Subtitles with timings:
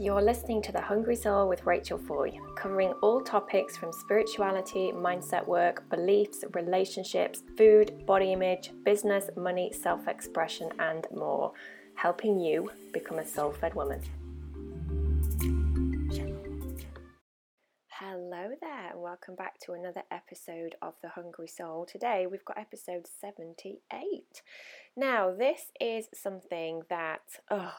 [0.00, 5.44] You're listening to The Hungry Soul with Rachel Foy, covering all topics from spirituality, mindset
[5.44, 11.52] work, beliefs, relationships, food, body image, business, money, self expression, and more,
[11.96, 14.00] helping you become a soul fed woman.
[17.88, 21.86] Hello there, and welcome back to another episode of The Hungry Soul.
[21.90, 24.42] Today we've got episode 78.
[24.96, 27.74] Now, this is something that, oh,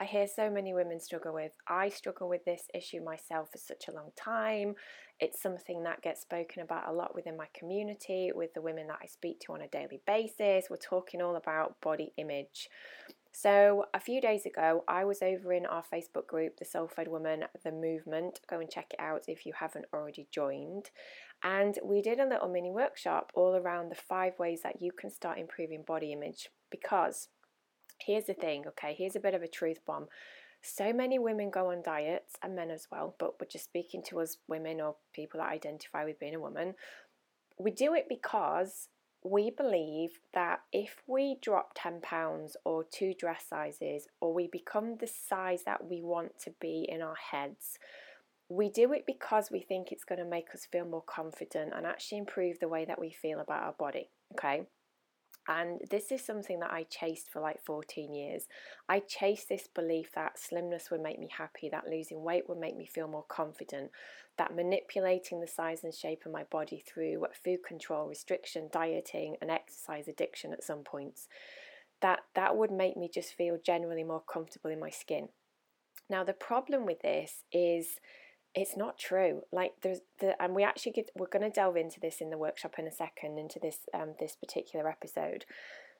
[0.00, 1.52] I hear so many women struggle with.
[1.68, 4.74] I struggle with this issue myself for such a long time.
[5.20, 8.98] It's something that gets spoken about a lot within my community, with the women that
[9.02, 10.66] I speak to on a daily basis.
[10.68, 12.68] We're talking all about body image.
[13.36, 17.08] So, a few days ago, I was over in our Facebook group, The Soul Fed
[17.08, 18.40] Woman, The Movement.
[18.48, 20.90] Go and check it out if you haven't already joined.
[21.42, 25.10] And we did a little mini workshop all around the five ways that you can
[25.10, 27.28] start improving body image because
[27.98, 30.06] here's the thing, okay, here's a bit of a truth bomb.
[30.62, 34.20] So many women go on diets, and men as well, but we're just speaking to
[34.20, 36.74] us women or people that identify with being a woman.
[37.58, 38.88] We do it because
[39.22, 44.96] we believe that if we drop 10 pounds or two dress sizes, or we become
[44.98, 47.78] the size that we want to be in our heads,
[48.48, 51.86] we do it because we think it's going to make us feel more confident and
[51.86, 54.10] actually improve the way that we feel about our body.
[54.32, 54.64] Okay.
[55.46, 58.46] And this is something that I chased for like 14 years.
[58.88, 62.76] I chased this belief that slimness would make me happy, that losing weight would make
[62.76, 63.90] me feel more confident,
[64.38, 69.50] that manipulating the size and shape of my body through food control, restriction, dieting, and
[69.50, 71.28] exercise addiction at some points,
[72.00, 75.28] that that would make me just feel generally more comfortable in my skin.
[76.08, 77.98] Now, the problem with this is
[78.54, 79.42] it's not true.
[79.52, 82.38] Like there's the and we actually get we're going to delve into this in the
[82.38, 85.44] workshop in a second into this um, this particular episode.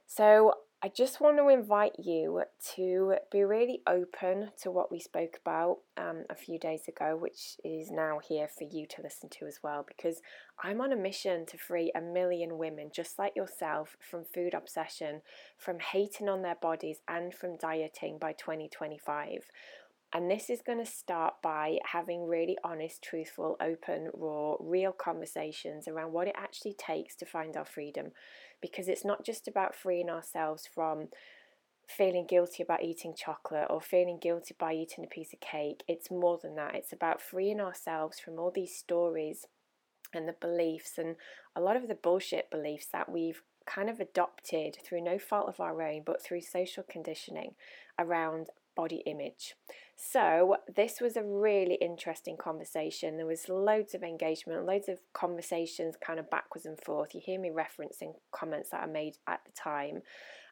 [0.07, 2.43] So I just want to invite you
[2.77, 7.57] to be really open to what we spoke about um, a few days ago, which
[7.65, 10.21] is now here for you to listen to as well, because
[10.63, 15.23] I'm on a mission to free a million women just like yourself from food obsession,
[15.57, 19.47] from hating on their bodies, and from dieting by 2025.
[20.15, 25.89] And this is going to start by having really honest, truthful, open, raw, real conversations
[25.89, 28.13] around what it actually takes to find our freedom.
[28.63, 31.09] Because it's not just about freeing ourselves from
[31.89, 35.83] feeling guilty about eating chocolate or feeling guilty by eating a piece of cake.
[35.89, 36.77] It's more than that.
[36.77, 39.47] It's about freeing ourselves from all these stories
[40.15, 41.17] and the beliefs and
[41.57, 45.61] a lot of the bullshit beliefs that we've kind of adopted through no fault of
[45.61, 47.55] our own, but through social conditioning
[47.99, 48.47] around
[48.77, 49.55] body image.
[49.97, 53.17] So, this was a really interesting conversation.
[53.17, 57.15] There was loads of engagement, loads of conversations kind of backwards and forth.
[57.15, 60.03] You hear me referencing comments that I made at the time.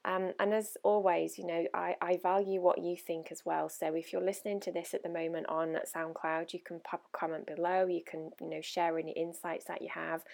[0.04, 3.68] Um, and as always, you know, I, I value what you think as well.
[3.68, 7.16] So if you're listening to this at the moment on SoundCloud, you can pop a
[7.16, 7.86] comment below.
[7.86, 10.24] You can, you know, share any insights that you have.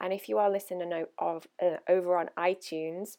[0.00, 3.16] And if you are listening of uh, over on iTunes,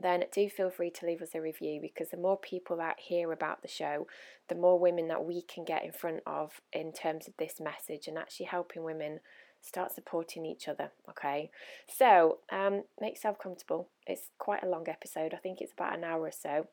[0.00, 3.32] then do feel free to leave us a review because the more people that hear
[3.32, 4.06] about the show,
[4.48, 8.08] the more women that we can get in front of in terms of this message
[8.08, 9.20] and actually helping women
[9.60, 10.90] start supporting each other.
[11.08, 11.50] Okay,
[11.88, 13.88] so um, make yourself comfortable.
[14.06, 16.66] It's quite a long episode, I think it's about an hour or so.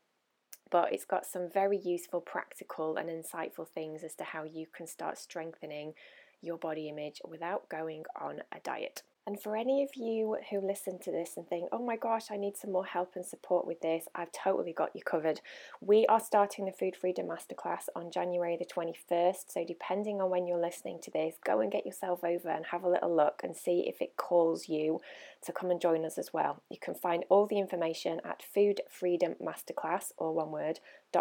[0.71, 4.85] But it's got some very useful, practical, and insightful things as to how you can
[4.85, 5.93] start strengthening
[6.41, 9.03] your body image without going on a diet.
[9.29, 12.35] And for any of you who listen to this and think, oh my gosh, I
[12.35, 15.39] need some more help and support with this, I've totally got you covered.
[15.81, 19.51] We are starting the Food Freedom Masterclass on January the 21st.
[19.51, 22.83] So, depending on when you're listening to this, go and get yourself over and have
[22.83, 24.99] a little look and see if it calls you
[25.45, 26.63] to come and join us as well.
[26.71, 30.79] You can find all the information at Food Freedom Masterclass, or one word,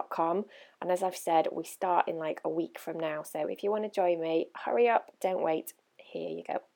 [0.09, 0.47] com.
[0.81, 3.23] And as I've said, we start in like a week from now.
[3.23, 5.75] So, if you want to join me, hurry up, don't wait.
[5.99, 6.68] Here you go.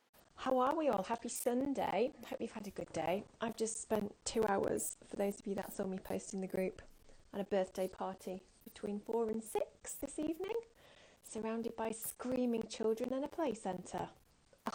[0.43, 1.05] How are we all?
[1.05, 2.11] Happy Sunday.
[2.29, 3.23] Hope you've had a good day.
[3.41, 6.49] I've just spent two hours, for those of you that saw me post in the
[6.49, 6.83] group,
[7.33, 10.57] at a birthday party between four and six this evening,
[11.23, 14.09] surrounded by screaming children and a play centre.
[14.67, 14.75] Ugh,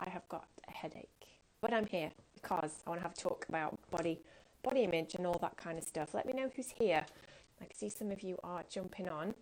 [0.00, 1.28] I have got a headache.
[1.60, 4.18] But I'm here because I want to have a talk about body
[4.64, 6.12] body image and all that kind of stuff.
[6.12, 7.06] Let me know who's here.
[7.60, 9.34] I can see some of you are jumping on.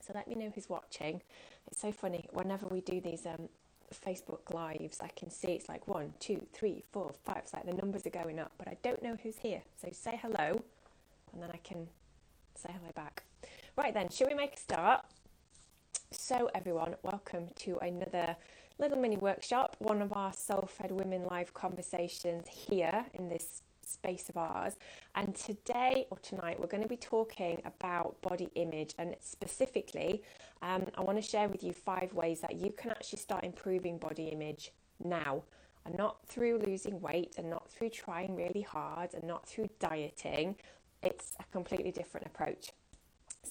[0.00, 1.22] So let me know who's watching.
[1.68, 3.48] It's so funny whenever we do these um,
[3.94, 7.38] Facebook Lives, I can see it's like one, two, three, four, five.
[7.38, 9.62] It's like the numbers are going up, but I don't know who's here.
[9.80, 10.62] So say hello,
[11.32, 11.88] and then I can
[12.54, 13.24] say hello back.
[13.76, 15.04] Right then, should we make a start?
[16.10, 18.36] So, everyone, welcome to another
[18.78, 24.28] little mini workshop, one of our soul fed women live conversations here in this space
[24.28, 24.74] of ours.
[25.14, 28.94] And today or tonight, we're going to be talking about body image.
[28.98, 30.22] And specifically,
[30.62, 33.98] um, I want to share with you five ways that you can actually start improving
[33.98, 34.72] body image
[35.02, 35.42] now.
[35.84, 40.56] And not through losing weight and not through trying really hard and not through dieting.
[41.02, 42.72] It's a completely different approach.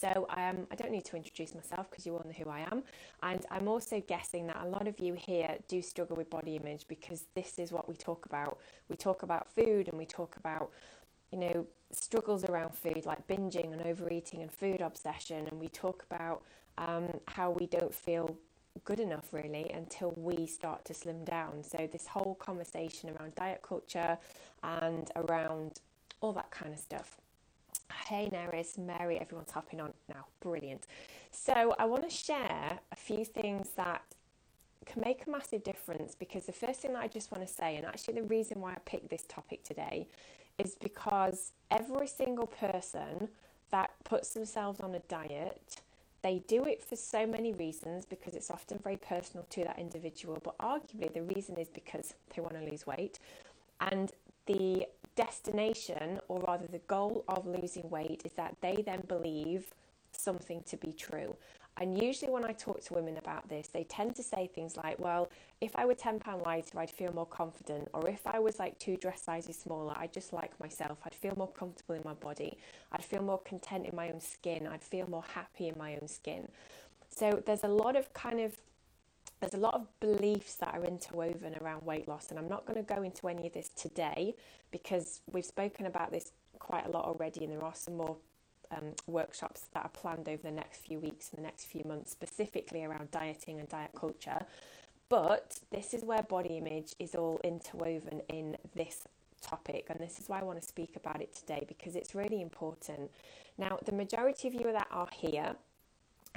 [0.05, 2.83] So um, I don't need to introduce myself because you all know who I am.
[3.23, 6.87] And I'm also guessing that a lot of you here do struggle with body image
[6.87, 8.59] because this is what we talk about.
[8.87, 10.69] We talk about food and we talk about,
[11.31, 15.47] you know, struggles around food like binging and overeating and food obsession.
[15.47, 16.43] And we talk about
[16.77, 18.37] um, how we don't feel
[18.83, 21.63] good enough really until we start to slim down.
[21.63, 24.19] So, this whole conversation around diet culture
[24.61, 25.79] and around
[26.21, 27.17] all that kind of stuff.
[27.91, 30.25] Hey, Neris, Mary, everyone's hopping on now.
[30.41, 30.85] Brilliant.
[31.31, 34.01] So, I want to share a few things that
[34.85, 37.75] can make a massive difference because the first thing that I just want to say,
[37.75, 40.07] and actually the reason why I picked this topic today,
[40.57, 43.29] is because every single person
[43.71, 45.81] that puts themselves on a diet,
[46.21, 50.39] they do it for so many reasons because it's often very personal to that individual,
[50.43, 53.19] but arguably the reason is because they want to lose weight.
[53.81, 54.11] And
[54.45, 59.73] the destination, or rather the goal of losing weight, is that they then believe
[60.11, 61.35] something to be true.
[61.77, 64.97] And usually, when I talk to women about this, they tend to say things like,
[64.97, 65.29] Well,
[65.59, 67.89] if I were £10 lighter, I'd feel more confident.
[67.93, 70.99] Or if I was like two dress sizes smaller, I'd just like myself.
[71.05, 72.57] I'd feel more comfortable in my body.
[72.93, 74.67] I'd feel more content in my own skin.
[74.67, 76.47] I'd feel more happy in my own skin.
[77.09, 78.53] So, there's a lot of kind of
[79.39, 82.83] there's a lot of beliefs that are interwoven around weight loss, and I'm not going
[82.83, 84.35] to go into any of this today
[84.71, 88.17] because we've spoken about this quite a lot already, and there are some more
[88.71, 92.11] um, workshops that are planned over the next few weeks and the next few months,
[92.11, 94.45] specifically around dieting and diet culture.
[95.09, 99.07] But this is where body image is all interwoven in this
[99.41, 102.41] topic, and this is why I want to speak about it today because it's really
[102.41, 103.11] important.
[103.57, 105.55] Now, the majority of you that are here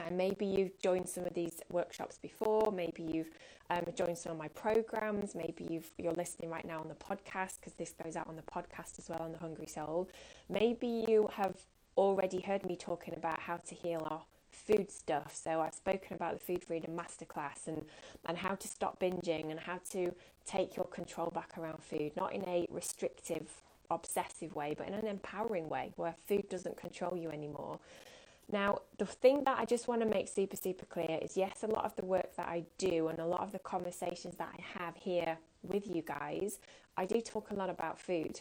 [0.07, 3.31] and maybe you've joined some of these workshops before, maybe you've
[3.71, 7.57] um, joined some of my programs, maybe you've, you're listening right now on the podcast
[7.61, 10.09] because this goes out on the podcast as well on the Hungry Soul.
[10.49, 11.57] Maybe you have
[11.97, 15.35] already heard me talking about how to heal our food stuff.
[15.35, 17.85] So I've spoken about the Food Freedom Masterclass and,
[18.27, 20.15] and how to stop binging and how to
[20.47, 23.49] take your control back around food, not in a restrictive,
[23.91, 27.79] obsessive way, but in an empowering way where food doesn't control you anymore.
[28.51, 31.67] Now, the thing that I just want to make super, super clear is yes, a
[31.67, 34.79] lot of the work that I do and a lot of the conversations that I
[34.79, 36.59] have here with you guys,
[36.97, 38.41] I do talk a lot about food.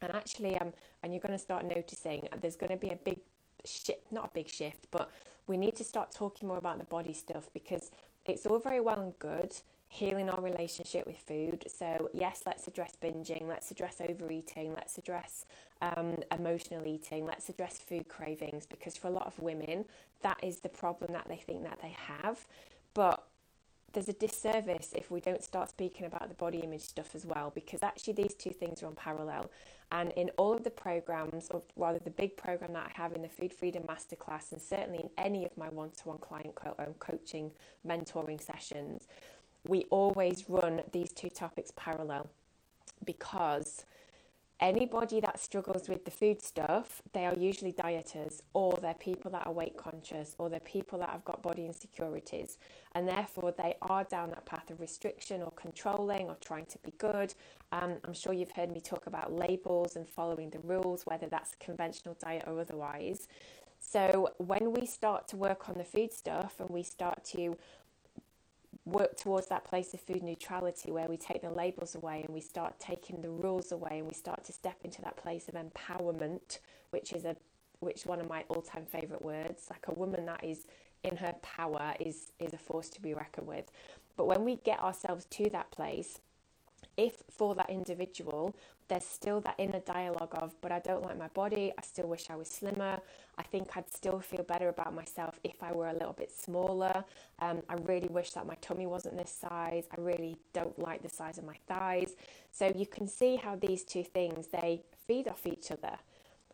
[0.00, 3.18] And actually, um, and you're going to start noticing there's going to be a big
[3.64, 5.10] shift, not a big shift, but
[5.46, 7.90] we need to start talking more about the body stuff because
[8.26, 9.54] it's all very well and good
[9.88, 11.64] healing our relationship with food.
[11.74, 15.46] So, yes, let's address binging, let's address overeating, let's address
[15.80, 19.86] um, emotional eating, let's address food cravings because for a lot of women,
[20.22, 22.46] that is the problem that they think that they have.
[22.92, 23.24] But
[23.92, 27.50] there's a disservice if we don't start speaking about the body image stuff as well
[27.54, 29.50] because actually these two things are on parallel
[29.90, 33.22] and in all of the programs or rather the big program that I have in
[33.22, 37.50] the food freedom masterclass and certainly in any of my one-to-one client co- um, coaching
[37.86, 39.08] mentoring sessions
[39.66, 42.28] we always run these two topics parallel
[43.04, 43.84] because
[44.60, 49.46] anybody that struggles with the food stuff, they are usually dieters or they're people that
[49.46, 52.58] are weight conscious or they're people that have got body insecurities
[52.94, 56.92] and therefore they are down that path of restriction or controlling or trying to be
[56.98, 57.34] good.
[57.72, 61.54] Um, I'm sure you've heard me talk about labels and following the rules, whether that's
[61.60, 63.28] conventional diet or otherwise.
[63.80, 67.56] So when we start to work on the food stuff and we start to
[68.90, 72.40] work towards that place of food neutrality where we take the labels away and we
[72.40, 76.58] start taking the rules away and we start to step into that place of empowerment
[76.90, 77.36] which is a
[77.80, 79.68] which one of my all-time favorite words.
[79.70, 80.66] Like a woman that is
[81.04, 83.70] in her power is is a force to be reckoned with.
[84.16, 86.20] But when we get ourselves to that place
[86.96, 88.56] if for that individual
[88.88, 92.30] there's still that inner dialogue of, but I don't like my body, I still wish
[92.30, 93.00] I was slimmer,
[93.36, 97.04] I think I'd still feel better about myself if I were a little bit smaller,
[97.40, 101.08] um, I really wish that my tummy wasn't this size, I really don't like the
[101.08, 102.16] size of my thighs.
[102.50, 105.96] So you can see how these two things, they feed off each other.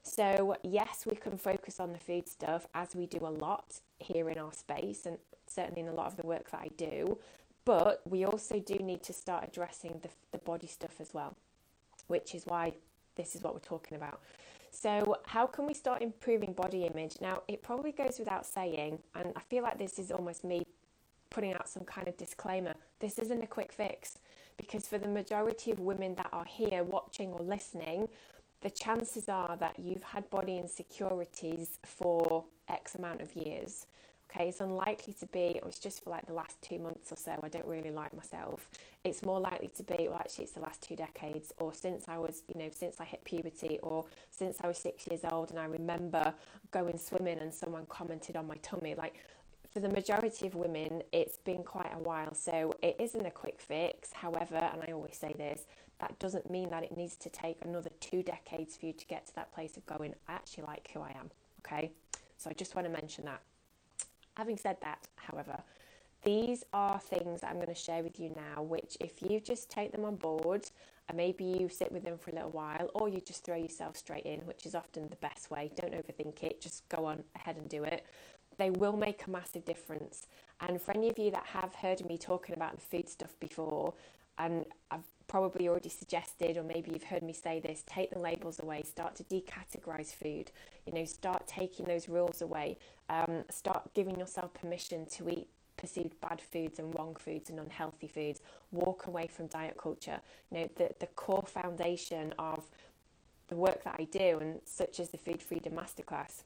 [0.02, 4.28] So, yes, we can focus on the food stuff as we do a lot here
[4.28, 7.18] in our space, and certainly in a lot of the work that I do.
[7.64, 11.36] But we also do need to start addressing the, the body stuff as well,
[12.06, 12.72] which is why
[13.16, 14.20] this is what we're talking about.
[14.70, 17.16] So, how can we start improving body image?
[17.20, 20.66] Now, it probably goes without saying, and I feel like this is almost me
[21.30, 24.18] putting out some kind of disclaimer this isn't a quick fix.
[24.56, 28.08] Because for the majority of women that are here watching or listening,
[28.62, 33.86] the chances are that you've had body insecurities for X amount of years.
[34.34, 37.16] Okay, it's unlikely to be, oh, it's just for like the last two months or
[37.16, 38.68] so, I don't really like myself.
[39.04, 42.18] It's more likely to be, well, actually, it's the last two decades, or since I
[42.18, 45.58] was, you know, since I hit puberty, or since I was six years old and
[45.60, 46.34] I remember
[46.72, 48.96] going swimming and someone commented on my tummy.
[48.96, 49.22] Like,
[49.72, 53.60] for the majority of women, it's been quite a while, so it isn't a quick
[53.60, 54.12] fix.
[54.12, 55.66] However, and I always say this,
[56.00, 59.26] that doesn't mean that it needs to take another two decades for you to get
[59.28, 61.30] to that place of going, I actually like who I am.
[61.64, 61.92] Okay,
[62.36, 63.40] so I just want to mention that.
[64.36, 65.62] Having said that, however,
[66.24, 69.92] these are things I'm going to share with you now, which if you just take
[69.92, 70.68] them on board
[71.08, 73.96] and maybe you sit with them for a little while or you just throw yourself
[73.96, 75.70] straight in, which is often the best way.
[75.76, 78.06] Don't overthink it, just go on ahead and do it.
[78.56, 80.26] They will make a massive difference.
[80.60, 83.92] And for any of you that have heard me talking about the food stuff before,
[84.38, 88.60] and I've probably already suggested, or maybe you've heard me say this take the labels
[88.60, 90.50] away, start to decategorize food,
[90.86, 96.20] you know, start taking those rules away, um, start giving yourself permission to eat perceived
[96.20, 100.20] bad foods and wrong foods and unhealthy foods, walk away from diet culture.
[100.50, 102.64] You know, the, the core foundation of
[103.48, 106.44] the work that I do, and such as the Food Freedom Masterclass,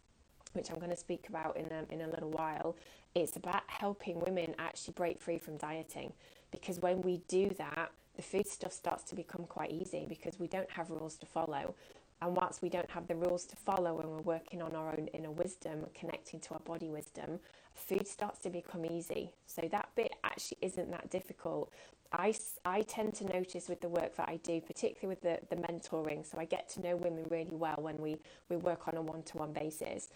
[0.54, 2.76] which I'm going to speak about in a, in a little while,
[3.14, 6.12] it's about helping women actually break free from dieting.
[6.50, 10.48] Because when we do that, the food stuff starts to become quite easy because we
[10.48, 11.74] don't have rules to follow.
[12.20, 15.08] And whilst we don't have the rules to follow when we're working on our own
[15.14, 17.38] inner wisdom, connecting to our body wisdom,
[17.74, 19.32] food starts to become easy.
[19.46, 21.72] So that bit actually isn't that difficult.
[22.12, 22.34] I,
[22.64, 26.28] I tend to notice with the work that I do, particularly with the, the mentoring,
[26.28, 28.16] so I get to know women really well when we,
[28.48, 30.08] we work on a one to one basis.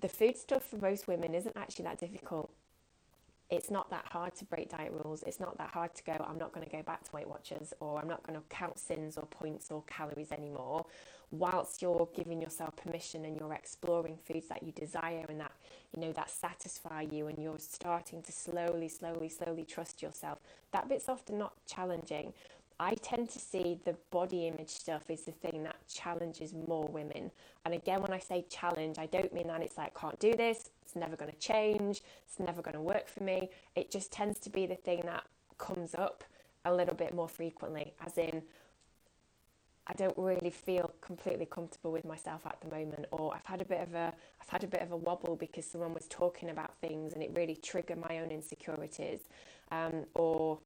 [0.00, 2.50] The food stuff for most women isn't actually that difficult
[3.50, 5.24] it's not that hard to break diet rules.
[5.26, 7.74] It's not that hard to go, I'm not going to go back to Weight Watchers
[7.80, 10.86] or I'm not going to count syns or points or calories anymore.
[11.32, 15.52] Whilst you're giving yourself permission and you're exploring foods that you desire and that,
[15.94, 20.38] you know, that satisfy you and you're starting to slowly, slowly, slowly trust yourself,
[20.72, 22.32] that bit's often not challenging.
[22.80, 27.30] I tend to see the body image stuff is the thing that challenges more women.
[27.64, 30.70] And again, when I say challenge, I don't mean that it's like, can't do this,
[30.82, 33.50] it's never going to change, it's never going to work for me.
[33.76, 35.24] It just tends to be the thing that
[35.58, 36.24] comes up
[36.64, 38.42] a little bit more frequently, as in,
[39.90, 43.64] I don't really feel completely comfortable with myself at the moment, or I've had a
[43.64, 46.76] bit of a I've had a bit of a wobble because someone was talking about
[46.76, 49.22] things and it really triggered my own insecurities,
[49.72, 50.60] um, or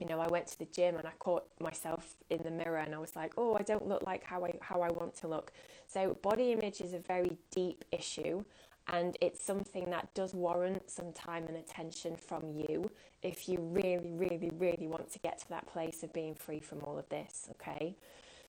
[0.00, 2.92] you know, I went to the gym and I caught myself in the mirror and
[2.92, 5.52] I was like, oh, I don't look like how I how I want to look.
[5.86, 8.42] So body image is a very deep issue
[8.88, 12.90] and it's something that does warrant some time and attention from you
[13.22, 16.80] if you really, really, really want to get to that place of being free from
[16.80, 17.48] all of this.
[17.52, 17.96] Okay,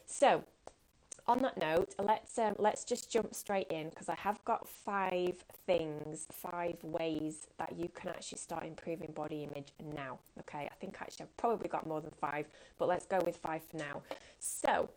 [0.08, 0.44] so
[1.28, 5.44] on that note, let's um, let's just jump straight in because I have got five
[5.66, 10.20] things, five ways that you can actually start improving body image now.
[10.40, 12.48] Okay, I think actually I've probably got more than five,
[12.80, 14.02] but let's go with five for now.
[14.40, 14.90] So,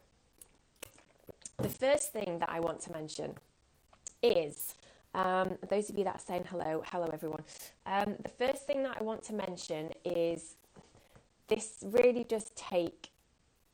[1.58, 3.34] the first thing that I want to mention
[4.22, 4.76] is
[5.14, 7.42] um, those of you that are saying hello, hello everyone.
[7.86, 10.54] Um, the first thing that I want to mention is
[11.48, 13.09] this really does take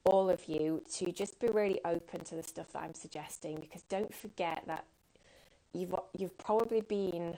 [0.07, 3.83] all of you to just be really open to the stuff that I'm suggesting because
[3.83, 4.85] don't forget that
[5.73, 7.37] you've you've probably been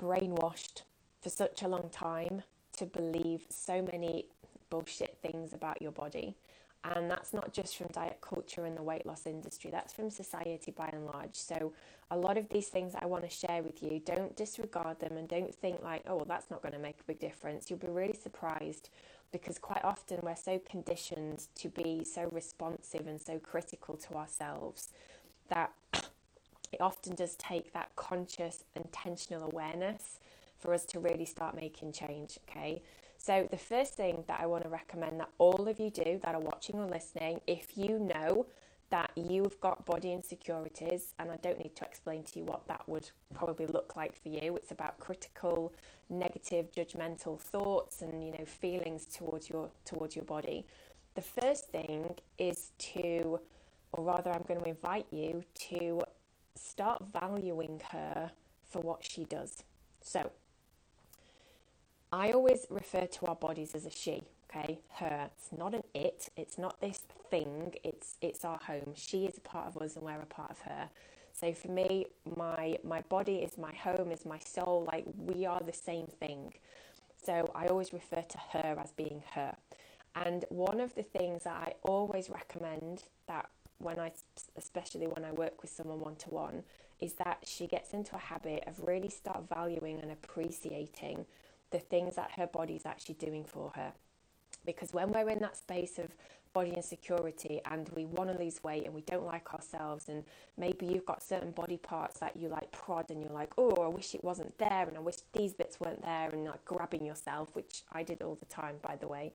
[0.00, 0.82] brainwashed
[1.22, 2.42] for such a long time
[2.76, 4.26] to believe so many
[4.70, 6.34] bullshit things about your body.
[6.84, 10.70] And that's not just from diet culture and the weight loss industry, that's from society
[10.70, 11.34] by and large.
[11.34, 11.72] So,
[12.10, 15.26] a lot of these things I want to share with you, don't disregard them and
[15.26, 17.70] don't think like, oh, well, that's not going to make a big difference.
[17.70, 18.90] You'll be really surprised
[19.34, 24.90] because quite often we're so conditioned to be so responsive and so critical to ourselves
[25.48, 25.72] that
[26.72, 30.20] it often does take that conscious, intentional awareness
[30.56, 32.38] for us to really start making change.
[32.48, 32.80] Okay,
[33.18, 36.36] so the first thing that I want to recommend that all of you do that
[36.36, 38.46] are watching or listening, if you know
[38.94, 42.88] that you've got body insecurities, and I don't need to explain to you what that
[42.88, 44.54] would probably look like for you.
[44.54, 45.74] It's about critical,
[46.08, 50.64] negative, judgmental thoughts and you know feelings towards your towards your body.
[51.16, 53.40] The first thing is to,
[53.90, 56.02] or rather, I'm going to invite you to
[56.54, 58.30] start valuing her
[58.62, 59.64] for what she does.
[60.02, 60.30] So,
[62.12, 64.22] I always refer to our bodies as a she
[64.54, 66.28] okay her it's not an it.
[66.36, 67.74] It's not this thing.
[67.82, 68.92] It's it's our home.
[68.94, 70.88] She is a part of us and we're a part of her.
[71.32, 72.06] So for me
[72.36, 74.86] my my body is my home is my soul.
[74.90, 76.54] Like we are the same thing.
[77.24, 79.56] So i always refer to her as being her.
[80.14, 84.12] And one of the things that I always recommend that when I,
[84.56, 86.62] especially when I work with someone one to one,
[87.00, 91.26] is that she gets into a habit of really start valuing and appreciating
[91.72, 93.92] the things that her body's actually doing for her.
[94.64, 96.08] Because when we're in that space of
[96.52, 100.24] body insecurity and we want to lose weight and we don't like ourselves, and
[100.56, 103.88] maybe you've got certain body parts that you like prod and you're like, oh, I
[103.88, 107.54] wish it wasn't there, and I wish these bits weren't there, and like grabbing yourself,
[107.54, 109.32] which I did all the time, by the way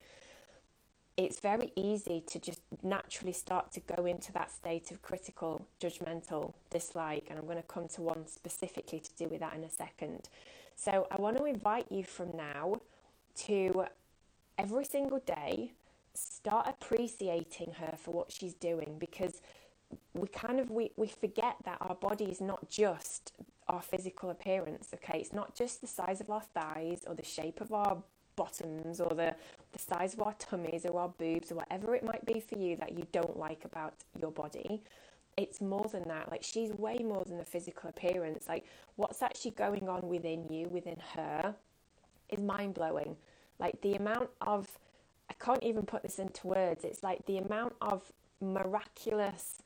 [1.20, 6.54] it's very easy to just naturally start to go into that state of critical, judgmental
[6.70, 7.26] dislike.
[7.30, 10.30] And I'm going to come to one specifically to do with that in a second.
[10.78, 12.80] So I want to invite you from now
[13.48, 13.84] to
[14.60, 15.72] every single day
[16.13, 19.42] start appreciating her for what she's doing because
[20.13, 23.34] we kind of we, we forget that our body is not just
[23.68, 27.62] our physical appearance okay it's not just the size of our thighs or the shape
[27.62, 27.98] of our
[28.39, 29.36] bottoms or the,
[29.74, 32.78] the size of our tummies or our boobs or whatever it might be for you
[32.78, 34.82] that you don't like about your body.
[35.36, 36.32] It's more than that.
[36.32, 38.46] Like, she's way more than the physical appearance.
[38.48, 41.54] Like, what's actually going on within you, within her,
[42.30, 43.16] is mind blowing.
[43.60, 44.80] Like, the amount of,
[45.30, 46.84] I can't even put this into words.
[46.84, 48.12] It's like the amount of
[48.42, 49.62] miraculous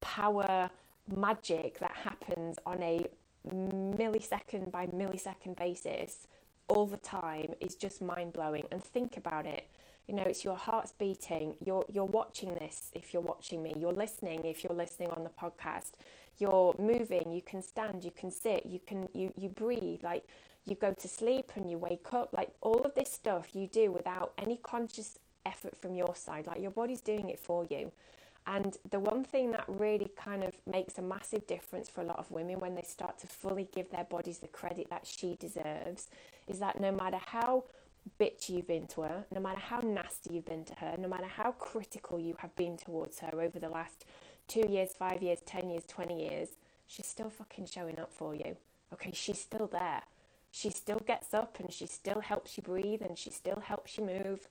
[0.00, 0.70] power,
[1.14, 3.06] magic that happens on a
[3.46, 6.26] millisecond by millisecond basis
[6.68, 8.64] all the time is just mind blowing.
[8.70, 9.68] And think about it.
[10.08, 11.54] You know, it's your heart's beating.
[11.64, 13.74] You're you're watching this if you're watching me.
[13.78, 15.92] You're listening if you're listening on the podcast.
[16.38, 17.32] You're moving.
[17.32, 18.04] You can stand.
[18.04, 18.66] You can sit.
[18.66, 20.02] You can you you breathe.
[20.02, 20.24] Like
[20.66, 22.30] you go to sleep and you wake up.
[22.32, 26.46] Like all of this stuff you do without any conscious effort from your side.
[26.46, 27.92] Like your body's doing it for you.
[28.46, 32.18] And the one thing that really kind of makes a massive difference for a lot
[32.18, 36.08] of women when they start to fully give their bodies the credit that she deserves
[36.46, 37.64] is that no matter how
[38.20, 41.26] bitchy you've been to her, no matter how nasty you've been to her, no matter
[41.26, 44.04] how critical you have been towards her over the last
[44.48, 46.48] two years, five years, 10 years, 20 years,
[46.86, 48.56] she's still fucking showing up for you.
[48.92, 50.02] Okay, she's still there.
[50.50, 54.04] She still gets up and she still helps you breathe and she still helps you
[54.04, 54.48] move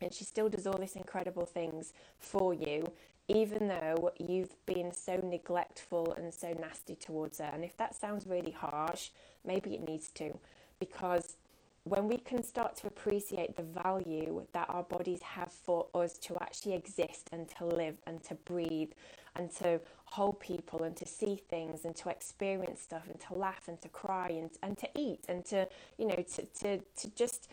[0.00, 2.90] and she still does all these incredible things for you
[3.28, 7.50] even though you've been so neglectful and so nasty towards her.
[7.52, 9.10] And if that sounds really harsh,
[9.44, 10.38] maybe it needs to,
[10.78, 11.36] because
[11.86, 16.36] when we can start to appreciate the value that our bodies have for us to
[16.42, 18.90] actually exist and to live and to breathe
[19.36, 23.68] and to hold people and to see things and to experience stuff and to laugh
[23.68, 27.48] and to cry and, and to eat and to, you know, to, to, to just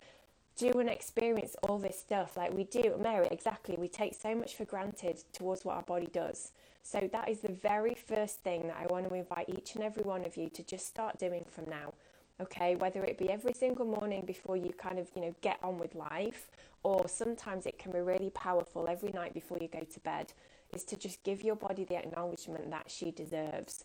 [0.56, 2.36] do and experience all this stuff.
[2.36, 3.76] Like we do Mary exactly.
[3.78, 6.50] We take so much for granted towards what our body does.
[6.82, 10.02] So that is the very first thing that I want to invite each and every
[10.02, 11.92] one of you to just start doing from now
[12.40, 15.78] okay whether it be every single morning before you kind of you know get on
[15.78, 16.50] with life
[16.82, 20.32] or sometimes it can be really powerful every night before you go to bed
[20.74, 23.84] is to just give your body the acknowledgement that she deserves.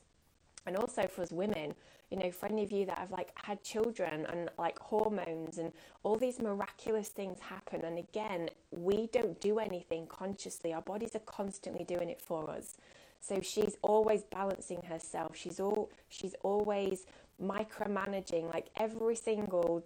[0.66, 1.74] And also for us women
[2.12, 5.72] you know for any of you that have like had children and like hormones and
[6.04, 11.20] all these miraculous things happen and again we don't do anything consciously our bodies are
[11.20, 12.78] constantly doing it for us.
[13.22, 15.36] So she's always balancing herself.
[15.36, 17.06] She's all she's always
[17.42, 19.84] micromanaging like every single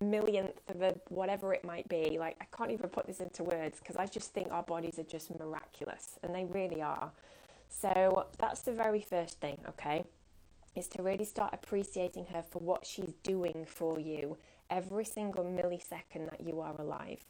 [0.00, 3.78] millionth of a whatever it might be like i can't even put this into words
[3.78, 7.10] because i just think our bodies are just miraculous and they really are
[7.68, 10.04] so that's the very first thing okay
[10.74, 14.36] is to really start appreciating her for what she's doing for you
[14.70, 17.24] every single millisecond that you are alive.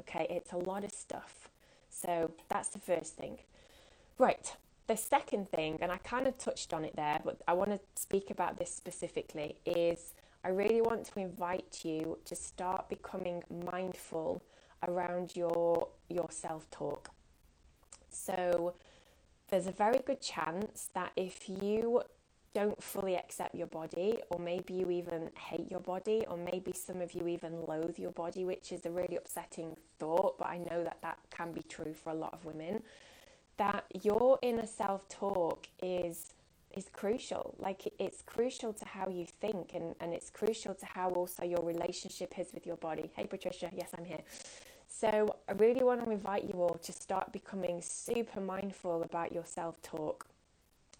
[0.00, 1.48] Okay, it's a lot of stuff.
[1.90, 3.38] So that's the first thing.
[4.18, 7.70] Right, the second thing, and I kind of touched on it there, but I want
[7.70, 13.42] to speak about this specifically, is I really want to invite you to start becoming
[13.72, 14.42] mindful
[14.86, 17.08] around your your self-talk.
[18.10, 18.74] So
[19.48, 22.02] there's a very good chance that if you
[22.54, 27.00] don't fully accept your body, or maybe you even hate your body, or maybe some
[27.00, 30.84] of you even loathe your body, which is a really upsetting thought, but I know
[30.84, 32.82] that that can be true for a lot of women.
[33.56, 36.34] That your inner self talk is
[36.76, 37.54] is crucial.
[37.58, 41.62] Like it's crucial to how you think, and, and it's crucial to how also your
[41.62, 43.10] relationship is with your body.
[43.14, 44.22] Hey, Patricia, yes, I'm here.
[44.88, 49.44] So, I really want to invite you all to start becoming super mindful about your
[49.44, 50.26] self talk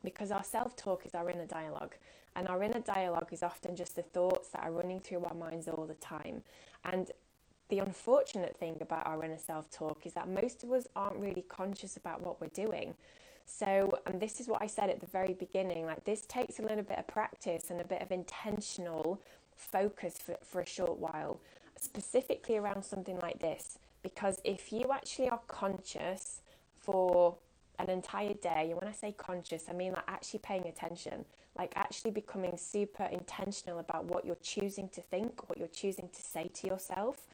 [0.02, 1.94] because our self talk is our inner dialogue.
[2.36, 5.68] And our inner dialogue is often just the thoughts that are running through our minds
[5.68, 6.42] all the time.
[6.84, 7.10] And
[7.74, 11.44] the unfortunate thing about our inner self talk is that most of us aren't really
[11.48, 12.94] conscious about what we're doing.
[13.46, 16.62] So, and this is what I said at the very beginning like, this takes a
[16.62, 19.20] little bit of practice and a bit of intentional
[19.56, 21.40] focus for, for a short while,
[21.76, 26.42] specifically around something like this Because if you actually are conscious
[26.78, 27.34] for
[27.80, 31.24] an entire day, and when I say conscious, I mean like actually paying attention,
[31.58, 36.22] like actually becoming super intentional about what you're choosing to think, what you're choosing to
[36.22, 37.26] say to yourself.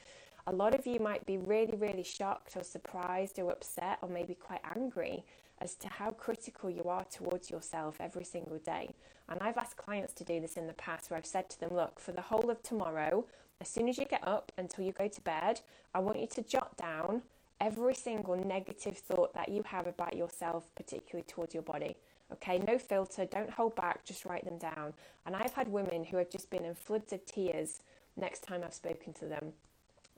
[0.47, 4.33] A lot of you might be really, really shocked or surprised or upset or maybe
[4.33, 5.23] quite angry
[5.59, 8.89] as to how critical you are towards yourself every single day.
[9.29, 11.69] And I've asked clients to do this in the past where I've said to them,
[11.73, 13.25] look, for the whole of tomorrow,
[13.61, 15.61] as soon as you get up until you go to bed,
[15.93, 17.21] I want you to jot down
[17.59, 21.95] every single negative thought that you have about yourself, particularly towards your body.
[22.33, 24.93] Okay, no filter, don't hold back, just write them down.
[25.27, 27.81] And I've had women who have just been in floods of tears
[28.17, 29.53] next time I've spoken to them,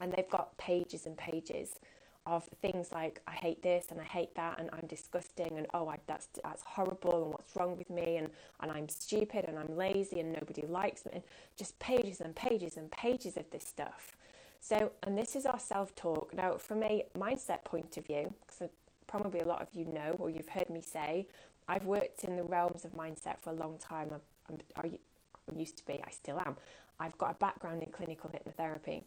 [0.04, 1.80] and they've got pages and pages
[2.26, 5.88] of things like I hate this and I hate that and I'm disgusting and oh
[5.88, 8.30] I, that's that's horrible and what's wrong with me and
[8.62, 11.24] and I'm stupid and I'm lazy and nobody likes me and
[11.58, 14.16] just pages and pages and pages of this stuff.
[14.60, 16.34] So and this is our self-talk.
[16.34, 18.70] Now from a mindset point of view, because
[19.08, 21.28] probably a lot of you know or you've heard me say,
[21.68, 24.10] I've worked in the realms of mindset for a long time.
[24.13, 24.92] I'm, I'm,
[25.56, 26.58] I used to be, I still am.
[27.00, 29.04] I've got a background in clinical hypnotherapy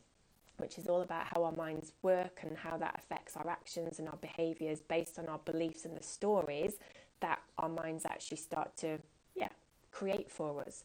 [0.58, 4.08] which is all about how our minds work and how that affects our actions and
[4.08, 6.74] our behaviors based on our beliefs and the stories
[7.20, 8.98] that our minds actually start to
[9.34, 9.48] yeah
[9.90, 10.84] create for us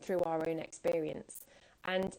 [0.00, 1.44] through our own experience.
[1.84, 2.16] And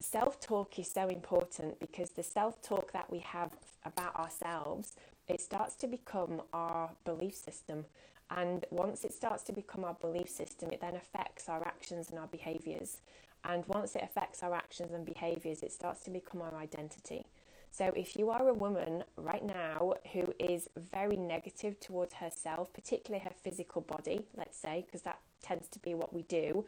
[0.00, 3.50] self-talk is so important because the self-talk that we have
[3.84, 4.94] about ourselves
[5.28, 7.84] it starts to become our belief system.
[8.30, 12.18] And once it starts to become our belief system it then affects our actions and
[12.18, 13.00] our behaviors
[13.44, 17.26] and once it affects our actions and behaviors, it starts to become our identity.
[17.72, 23.24] So, if you are a woman right now who is very negative towards herself, particularly
[23.24, 26.64] her physical body, let's say, because that tends to be what we do,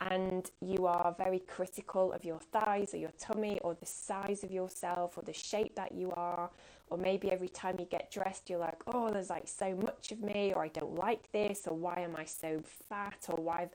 [0.00, 4.50] and you are very critical of your thighs or your tummy or the size of
[4.50, 6.50] yourself or the shape that you are,
[6.90, 10.20] or maybe every time you get dressed, you're like, oh, there's like so much of
[10.20, 13.68] me, or I don't like this, or why am I so fat, or why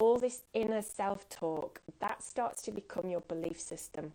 [0.00, 4.12] all this inner self talk, that starts to become your belief system.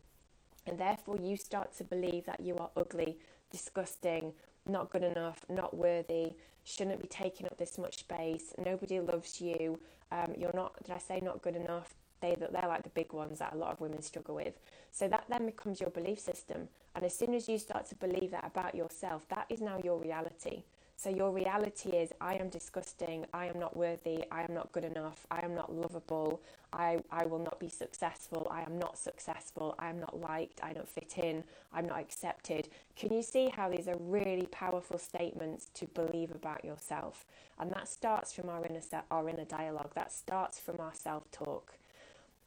[0.68, 3.20] And therefore, you start to believe that you are ugly,
[3.52, 4.34] disgusting,
[4.68, 9.80] not good enough, not worthy, shouldn't be taking up this much space, nobody loves you,
[10.12, 11.94] um, you're not, did I say not good enough?
[12.22, 14.56] They, they're like the big ones that a lot of women struggle with.
[14.92, 16.68] So that then becomes your belief system.
[16.96, 20.00] And as soon as you start to believe that about yourself, that is now your
[20.00, 20.64] reality.
[20.98, 24.86] So your reality is I am disgusting, I am not worthy, I am not good
[24.86, 29.76] enough, I am not lovable, I, I will not be successful, I am not successful,
[29.78, 32.70] I am not liked, I don't fit in, I'm not accepted.
[32.96, 37.26] Can you see how these are really powerful statements to believe about yourself?
[37.60, 38.82] And that starts from our inner,
[39.12, 41.74] our inner dialogue, that starts from our self talk.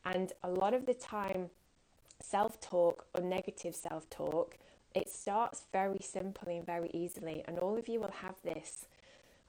[0.07, 1.51] And a lot of the time,
[2.21, 4.57] self talk or negative self talk
[4.99, 8.87] it starts very simply and very easily, and all of you will have this.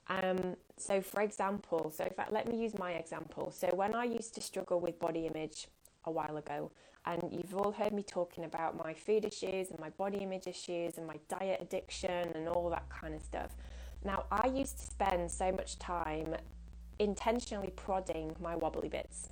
[0.08, 3.50] Um, so, for example, so in fact, let me use my example.
[3.50, 5.68] So, when I used to struggle with body image
[6.04, 6.70] a while ago,
[7.06, 10.98] and you've all heard me talking about my food issues and my body image issues
[10.98, 13.50] and my diet addiction and all that kind of stuff.
[14.04, 16.34] Now, I used to spend so much time
[16.98, 19.28] intentionally prodding my wobbly bits.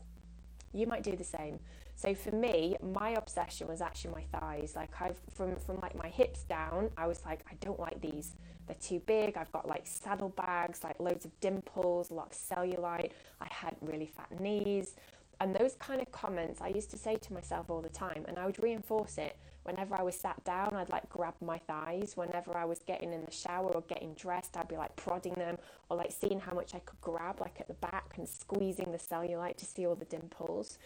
[0.72, 1.58] You might do the same.
[1.98, 4.74] So for me, my obsession was actually my thighs.
[4.76, 8.36] Like I've from from like my hips down, I was like, I don't like these.
[8.68, 9.36] They're too big.
[9.36, 13.10] I've got like saddlebags, like loads of dimples, a lot of cellulite.
[13.40, 14.94] I had really fat knees.
[15.40, 18.38] And those kind of comments I used to say to myself all the time, and
[18.38, 20.74] I would reinforce it whenever I was sat down.
[20.76, 22.12] I'd like grab my thighs.
[22.16, 25.58] Whenever I was getting in the shower or getting dressed, I'd be like prodding them
[25.90, 28.98] or like seeing how much I could grab, like at the back, and squeezing the
[28.98, 30.78] cellulite to see all the dimples.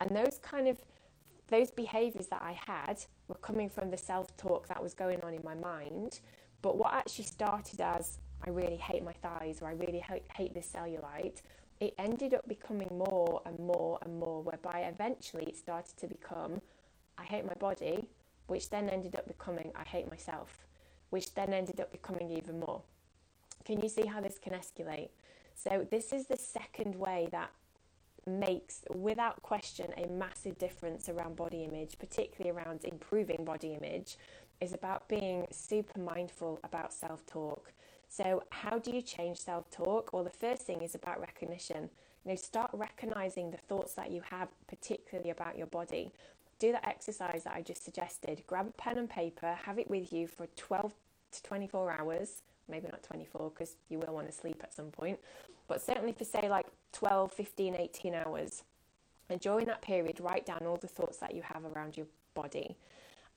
[0.00, 0.78] And those kind of
[1.48, 5.42] those behaviors that I had were coming from the self-talk that was going on in
[5.44, 6.20] my mind.
[6.60, 10.54] But what actually started as I really hate my thighs or I really hate, hate
[10.54, 11.42] this cellulite,
[11.80, 16.60] it ended up becoming more and more and more, whereby eventually it started to become
[17.18, 18.08] I hate my body,
[18.46, 20.66] which then ended up becoming I hate myself,
[21.10, 22.82] which then ended up becoming even more.
[23.64, 25.08] Can you see how this can escalate?
[25.54, 27.50] So, this is the second way that
[28.26, 34.16] makes, without question, a massive difference around body image, particularly around improving body image,
[34.60, 37.72] is about being super mindful about self talk.
[38.08, 40.12] So, how do you change self talk?
[40.12, 41.90] Well, the first thing is about recognition.
[42.24, 46.12] You know, start recognizing the thoughts that you have, particularly about your body.
[46.58, 48.42] Do that exercise that I just suggested.
[48.46, 50.94] Grab a pen and paper, have it with you for 12
[51.32, 55.18] to 24 hours, maybe not 24 because you will want to sleep at some point,
[55.68, 58.62] but certainly for say like 12, 15, 18 hours.
[59.28, 62.76] And during that period, write down all the thoughts that you have around your body.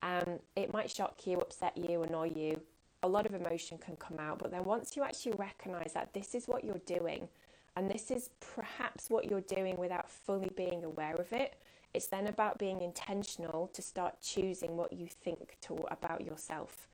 [0.01, 2.61] Um, it might shock you, upset you, annoy you.
[3.01, 6.35] A lot of emotion can come out, but then once you actually recognize that this
[6.35, 7.27] is what you're doing,
[7.75, 11.55] and this is perhaps what you're doing without fully being aware of it,
[11.93, 16.88] it's then about being intentional to start choosing what you think to, about yourself.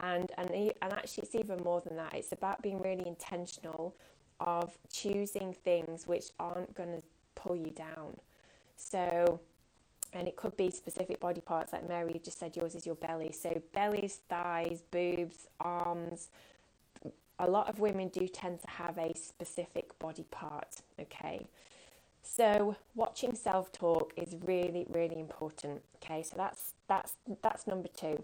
[0.00, 2.14] And, and, and actually, it's even more than that.
[2.14, 3.96] It's about being really intentional
[4.40, 7.02] of choosing things which aren't going to
[7.34, 8.16] pull you down.
[8.76, 9.40] So,
[10.12, 13.32] and it could be specific body parts, like Mary just said, yours is your belly.
[13.32, 16.28] So, bellies, thighs, boobs, arms.
[17.38, 21.46] A lot of women do tend to have a specific body part, okay?
[22.22, 26.22] So, watching self talk is really, really important, okay?
[26.22, 28.22] So, that's, that's, that's number two.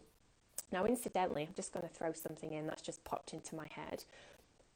[0.72, 4.04] Now, incidentally, I'm just going to throw something in that's just popped into my head.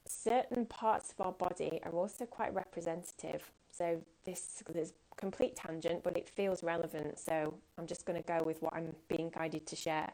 [0.06, 3.50] Certain parts of our body are also quite representative.
[3.72, 7.18] So, this is complete tangent, but it feels relevant.
[7.18, 10.12] So, I'm just going to go with what I'm being guided to share.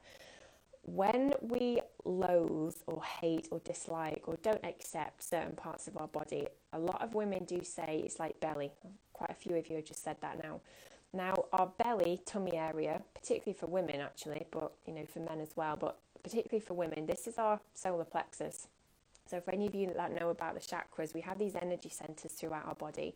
[0.85, 6.47] When we loathe or hate or dislike or don't accept certain parts of our body,
[6.73, 8.73] a lot of women do say it's like belly.
[9.13, 10.61] Quite a few of you have just said that now.
[11.15, 15.51] Now, our belly, tummy area, particularly for women actually, but you know, for men as
[15.57, 18.69] well, but particularly for women, this is our solar plexus.
[19.27, 22.33] So, for any of you that know about the chakras, we have these energy centers
[22.33, 23.15] throughout our body.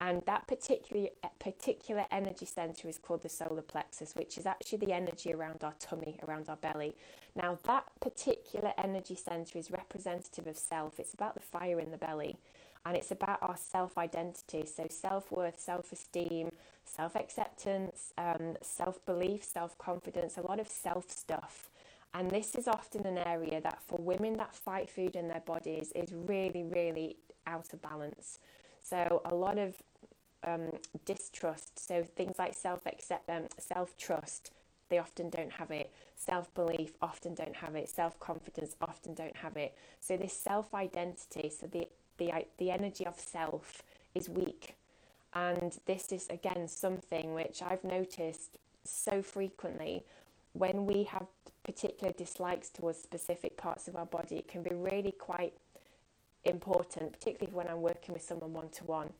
[0.00, 4.78] And that particular, eh, particular energy center is called the solar plexus, which is actually
[4.78, 6.96] the energy around our tummy, around our belly.
[7.36, 11.98] Now, that particular energy center is representative of self, it's about the fire in the
[11.98, 12.36] belly
[12.84, 14.66] and it's about our self identity.
[14.66, 16.50] So, self worth, self esteem,
[16.84, 21.68] self acceptance, um, self belief, self confidence, a lot of self stuff.
[22.14, 25.92] And this is often an area that for women that fight food in their bodies
[25.94, 27.16] is really, really
[27.46, 28.38] out of balance.
[28.82, 29.76] So, a lot of
[30.46, 30.70] um,
[31.04, 34.50] distrust, so things like self accept, um, self trust,
[34.90, 35.90] they often don't have it.
[36.16, 37.88] Self belief often don't have it.
[37.88, 39.74] Self confidence often don't have it.
[40.00, 43.82] So, this self identity, so the the, the energy of self
[44.14, 44.76] is weak.
[45.34, 50.04] And this is, again, something which I've noticed so frequently
[50.52, 51.26] when we have
[51.64, 54.36] particular dislikes towards specific parts of our body.
[54.36, 55.54] It can be really quite
[56.44, 59.10] important, particularly when I'm working with someone one to one.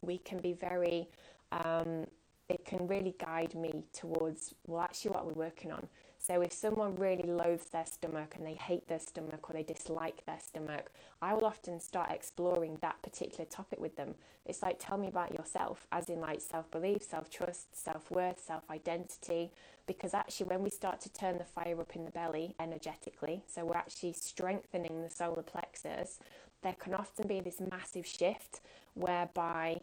[0.00, 1.08] We can be very,
[1.50, 2.06] um,
[2.48, 5.86] it can really guide me towards, well, actually, what we're working on.
[6.24, 10.24] So if someone really loathes their stomach and they hate their stomach or they dislike
[10.24, 14.14] their stomach, I will often start exploring that particular topic with them.
[14.46, 18.40] It's like, tell me about yourself, as in like self belief, self trust, self worth,
[18.40, 19.50] self identity.
[19.88, 23.64] Because actually, when we start to turn the fire up in the belly energetically, so
[23.64, 26.20] we're actually strengthening the solar plexus,
[26.62, 28.60] there can often be this massive shift
[28.94, 29.80] whereby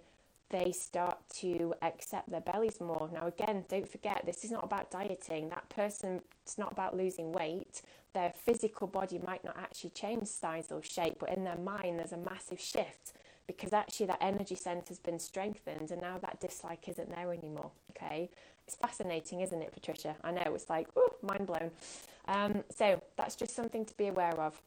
[0.49, 3.09] they start to accept their bellies more.
[3.13, 5.49] Now, again, don't forget, this is not about dieting.
[5.49, 7.81] That person, it's not about losing weight.
[8.13, 12.13] Their physical body might not actually change size or shape, but in their mind, there's
[12.13, 13.13] a massive shift
[13.45, 17.71] because actually that energy center has been strengthened and now that dislike isn't there anymore.
[17.91, 18.29] Okay,
[18.65, 20.15] it's fascinating, isn't it, Patricia?
[20.23, 21.71] I know it's like, oh, mind blown.
[22.27, 24.62] Um, so that's just something to be aware of.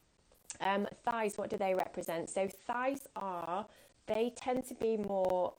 [0.59, 2.29] Um, thighs, what do they represent?
[2.29, 3.65] So thighs are,
[4.05, 5.53] they tend to be more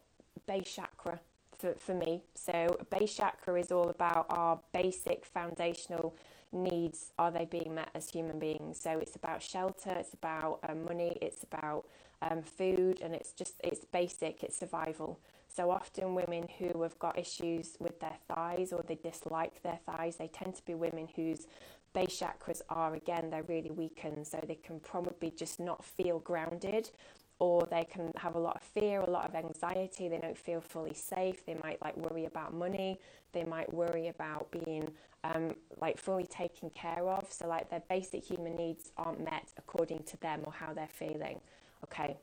[0.47, 1.21] base chakra
[1.59, 2.23] for, for me.
[2.35, 6.15] So, base chakra is all about our basic foundational
[6.53, 7.13] needs.
[7.19, 8.81] Are they being met as human beings?
[8.81, 11.87] So, it's about shelter, it's about um, money, it's about
[12.23, 15.21] um, food, and it's just, it's basic, it's survival.
[15.49, 20.17] So, often women who have got issues with their thighs or they dislike their thighs,
[20.17, 21.47] they tend to be women whose
[21.95, 26.91] base chakras are again they're really weakened so they can probably just not feel grounded
[27.39, 30.61] or they can have a lot of fear, a lot of anxiety, they don't feel
[30.61, 32.99] fully safe, they might like worry about money,
[33.33, 34.91] they might worry about being
[35.25, 37.27] um, like fully taken care of.
[37.31, 41.41] So like their basic human needs aren't met according to them or how they're feeling.
[41.83, 42.17] Okay.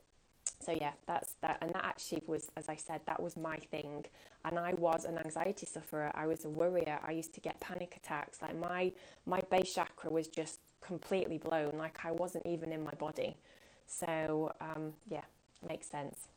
[0.64, 4.06] So yeah, that's that and that actually was as I said, that was my thing.
[4.44, 7.94] And I was an anxiety sufferer, I was a worrier, I used to get panic
[7.96, 8.40] attacks.
[8.40, 8.92] Like my
[9.26, 13.36] my base chakra was just completely blown, like I wasn't even in my body.
[13.86, 15.24] So um, yeah,
[15.66, 16.28] makes sense.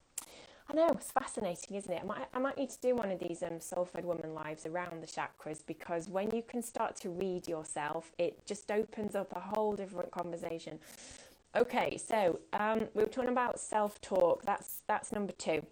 [0.68, 2.02] I know it's fascinating, isn't it?
[2.02, 5.04] I might, I might need to do one of these um, Soulfed Woman lives around
[5.04, 9.40] the chakras because when you can start to read yourself, it just opens up a
[9.40, 10.80] whole different conversation.
[11.56, 14.44] Okay, so um, we were talking about self-talk.
[14.44, 15.66] That's that's number two.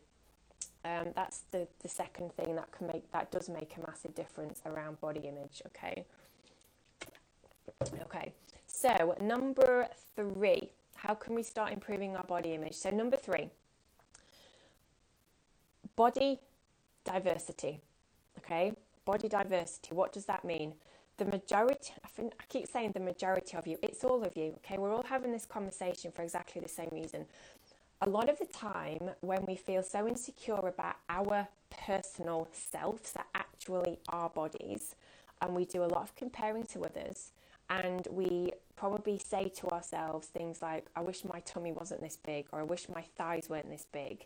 [0.85, 4.61] Um, that's the, the second thing that can make that does make a massive difference
[4.65, 5.61] around body image.
[5.67, 6.05] Okay.
[8.01, 8.31] Okay.
[8.67, 10.71] So number three
[11.03, 12.75] how can we start improving our body image?
[12.75, 13.49] So, number three,
[15.95, 16.39] body
[17.03, 17.81] diversity.
[18.39, 18.73] Okay,
[19.05, 19.93] body diversity.
[19.93, 20.73] What does that mean?
[21.17, 24.55] the majority, I, think, I keep saying the majority of you, it's all of you,
[24.57, 24.77] okay?
[24.77, 27.25] We're all having this conversation for exactly the same reason.
[28.01, 33.27] A lot of the time, when we feel so insecure about our personal selves, that
[33.35, 34.95] actually our bodies,
[35.41, 37.31] and we do a lot of comparing to others,
[37.69, 38.51] and we
[38.83, 42.63] probably say to ourselves things like, I wish my tummy wasn't this big, or I
[42.63, 44.25] wish my thighs weren't this big.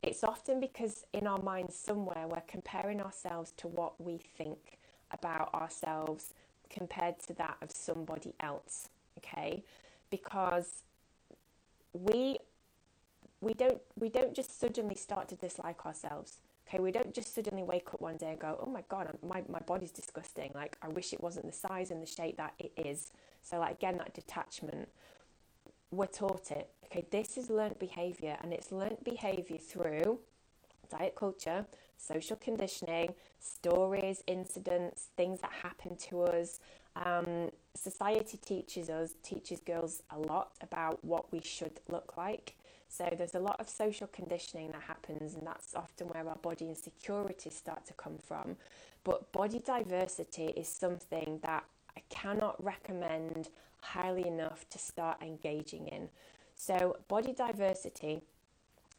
[0.00, 4.78] It's often because in our minds somewhere we're comparing ourselves to what we think
[5.10, 6.34] about ourselves
[6.70, 9.64] compared to that of somebody else, okay?
[10.08, 10.84] Because
[11.92, 12.38] we
[13.40, 16.38] we don't we don't just suddenly start to dislike ourselves.
[16.68, 19.42] Okay, we don't just suddenly wake up one day and go, "Oh my god, my
[19.48, 20.52] my body's disgusting.
[20.54, 23.10] Like I wish it wasn't the size and the shape that it is."
[23.48, 24.88] So like again that detachment
[25.90, 26.68] we're taught it.
[26.84, 30.18] Okay, this is learnt behavior and it's learnt behavior through
[30.90, 36.60] diet culture, social conditioning, stories, incidents, things that happen to us.
[36.96, 42.54] Um, society teaches us, teaches girls a lot about what we should look like.
[42.88, 46.68] So there's a lot of social conditioning that happens, and that's often where our body
[46.68, 48.56] insecurities start to come from.
[49.02, 51.64] But body diversity is something that
[51.96, 53.48] I cannot recommend
[53.80, 56.08] highly enough to start engaging in.
[56.54, 58.22] So, body diversity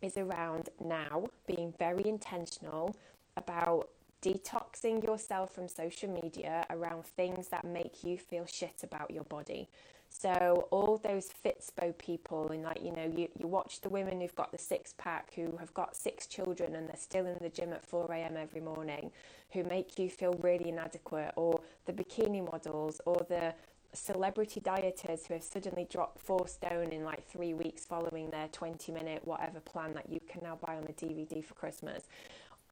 [0.01, 2.95] is around now being very intentional
[3.35, 3.89] about
[4.21, 9.69] detoxing yourself from social media around things that make you feel shit about your body.
[10.09, 14.35] So all those Fitspo people and like you know you, you watch the women who've
[14.35, 17.73] got the six pack who have got six children and they're still in the gym
[17.73, 18.37] at 4 a.m.
[18.37, 19.11] every morning
[19.53, 23.53] who make you feel really inadequate or the bikini models or the
[23.93, 28.91] celebrity dieters who have suddenly dropped four stone in like three weeks following their 20
[28.91, 32.03] minute whatever plan that you can now buy on the DVD for Christmas.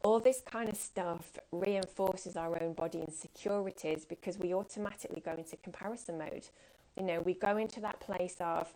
[0.04, 5.58] All this kind of stuff reinforces our own body insecurities because we automatically go into
[5.58, 6.48] comparison mode.
[6.96, 8.72] You know, we go into that place of,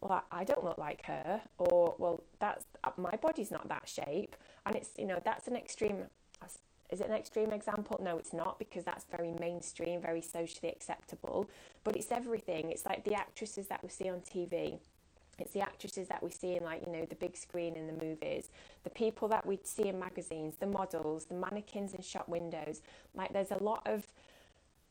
[0.00, 2.64] well, I don't look like her, or well, that's
[2.96, 4.34] my body's not that shape,
[4.64, 6.06] and it's you know that's an extreme
[6.90, 8.00] is it an extreme example?
[8.02, 11.48] No, it's not because that's very mainstream, very socially acceptable.
[11.84, 12.70] But it's everything.
[12.70, 14.78] It's like the actresses that we see on TV.
[15.38, 18.04] It's the actresses that we see in like, you know, the big screen in the
[18.04, 18.50] movies,
[18.84, 22.82] the people that we see in magazines, the models, the mannequins in shop windows.
[23.14, 24.06] Like there's a lot of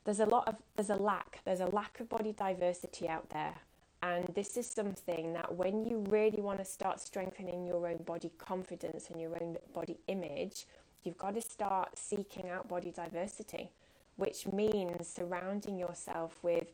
[0.05, 1.41] there's a lot of there's a lack.
[1.45, 3.55] There's a lack of body diversity out there.
[4.01, 8.31] And this is something that when you really want to start strengthening your own body
[8.37, 10.65] confidence and your own body image,
[11.03, 13.71] You've got to start seeking out body diversity,
[14.17, 16.67] which means surrounding yourself with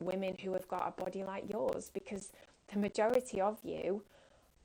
[0.00, 2.32] women who have got a body like yours because
[2.72, 4.02] the majority of you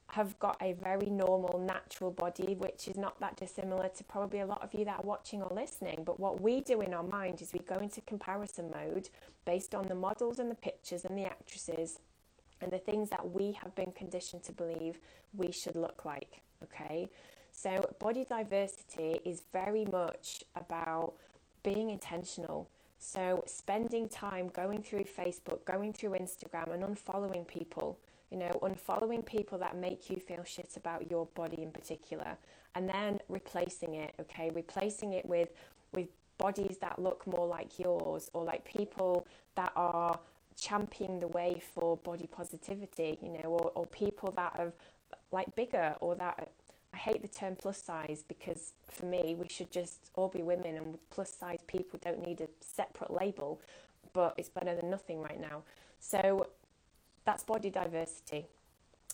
[0.10, 4.46] have got a very normal, natural body, which is not that dissimilar to probably a
[4.46, 6.04] lot of you that are watching or listening.
[6.06, 9.10] But what we do in our mind is we go into comparison mode
[9.46, 12.00] based on the models and the pictures and the actresses
[12.62, 15.00] and the things that we have been conditioned to believe
[15.36, 16.42] we should look like.
[16.64, 17.10] Okay,
[17.58, 21.14] so, body diversity is very much about
[21.64, 22.70] being intentional.
[23.00, 27.98] So, spending time going through Facebook, going through Instagram, and unfollowing people,
[28.30, 32.38] you know, unfollowing people that make you feel shit about your body in particular,
[32.76, 35.50] and then replacing it, okay, replacing it with,
[35.94, 40.20] with bodies that look more like yours or like people that are
[40.56, 44.74] championing the way for body positivity, you know, or, or people that have
[45.32, 46.52] like bigger or that
[46.94, 50.76] I hate the term plus size because for me, we should just all be women,
[50.76, 53.62] and plus size people don't need a separate label,
[54.14, 55.64] but it's better than nothing right now.
[56.00, 56.48] So
[57.26, 58.46] that's body diversity.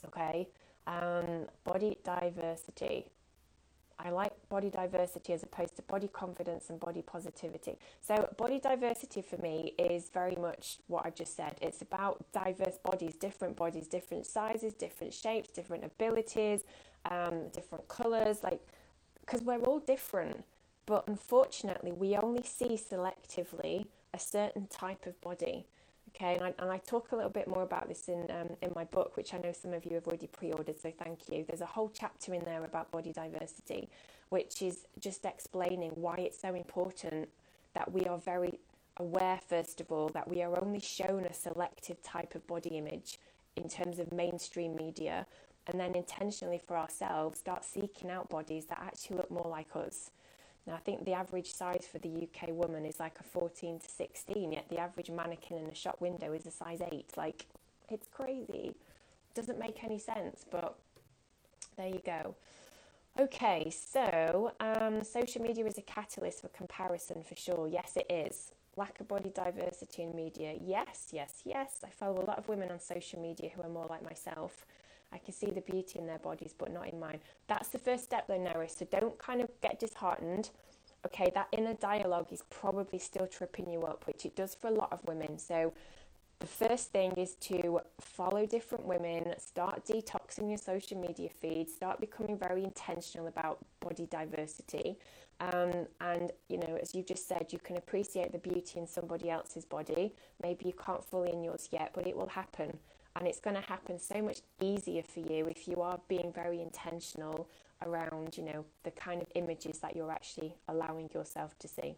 [0.06, 0.48] Okay,
[0.88, 3.06] um, body diversity.
[4.00, 7.78] I like body diversity as opposed to body confidence and body positivity.
[8.02, 11.56] So, body diversity for me is very much what I've just said.
[11.62, 16.64] It's about diverse bodies, different bodies, different sizes, different shapes, different abilities,
[17.10, 18.62] um, different colours, like
[19.22, 20.44] because we're all different.
[20.86, 25.66] But unfortunately, we only see selectively a certain type of body.
[26.10, 28.72] Okay, and I, and I talk a little bit more about this in um, in
[28.76, 30.80] my book, which I know some of you have already pre-ordered.
[30.80, 31.44] So thank you.
[31.48, 33.90] There's a whole chapter in there about body diversity,
[34.30, 37.30] which is just explaining why it's so important
[37.74, 38.60] that we are very
[38.98, 43.18] aware, first of all, that we are only shown a selective type of body image
[43.56, 45.26] in terms of mainstream media,
[45.68, 50.12] and then intentionally for ourselves start seeking out bodies that actually look more like us.
[50.66, 53.90] Now, I think the average size for the UK woman is like a 14 to
[53.90, 57.06] 16, yet the average mannequin in a shop window is a size 8.
[57.18, 57.48] Like,
[57.90, 58.74] it's crazy.
[59.36, 60.78] Doesn't make any sense, but
[61.76, 62.36] there you go.
[63.20, 67.68] Okay, so um, social media is a catalyst for comparison for sure.
[67.68, 68.52] Yes, it is.
[68.76, 70.56] lack of body diversity in media.
[70.60, 71.82] Yes, yes, yes.
[71.86, 74.66] I follow a lot of women on social media who are more like myself.
[75.14, 77.20] I can see the beauty in their bodies, but not in mine.
[77.48, 78.68] That's the first step, though, Noah.
[78.68, 80.50] So don't kind of get disheartened.
[81.06, 84.72] Okay, that inner dialogue is probably still tripping you up, which it does for a
[84.72, 85.38] lot of women.
[85.38, 85.74] So
[86.40, 92.00] the first thing is to follow different women, start detoxing your social media feed, start
[92.02, 94.98] becoming very intentional about body diversity.
[95.40, 99.30] Um, and, you know, as you just said, you can appreciate the beauty in somebody
[99.30, 100.14] else's body.
[100.42, 102.78] Maybe you can't fully in yours yet, but it will happen.
[103.16, 106.62] And it's going to happen so much easier for you if you are being very
[106.62, 107.48] intentional
[107.86, 111.96] around, you know, the kind of images that you're actually allowing yourself to see.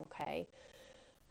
[0.00, 0.46] Okay.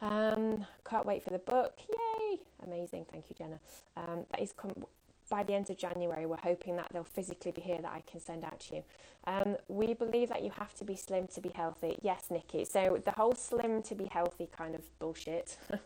[0.01, 1.79] Um, can't wait for the book.
[1.89, 2.39] Yay!
[2.65, 3.05] Amazing.
[3.11, 3.59] Thank you, Jenna.
[3.97, 4.85] Um, that is com-
[5.29, 6.25] by the end of January.
[6.25, 8.83] We're hoping that they'll physically be here that I can send out to you.
[9.27, 11.97] Um, we believe that you have to be slim to be healthy.
[12.01, 12.65] Yes, Nikki.
[12.65, 15.57] So the whole slim to be healthy kind of bullshit.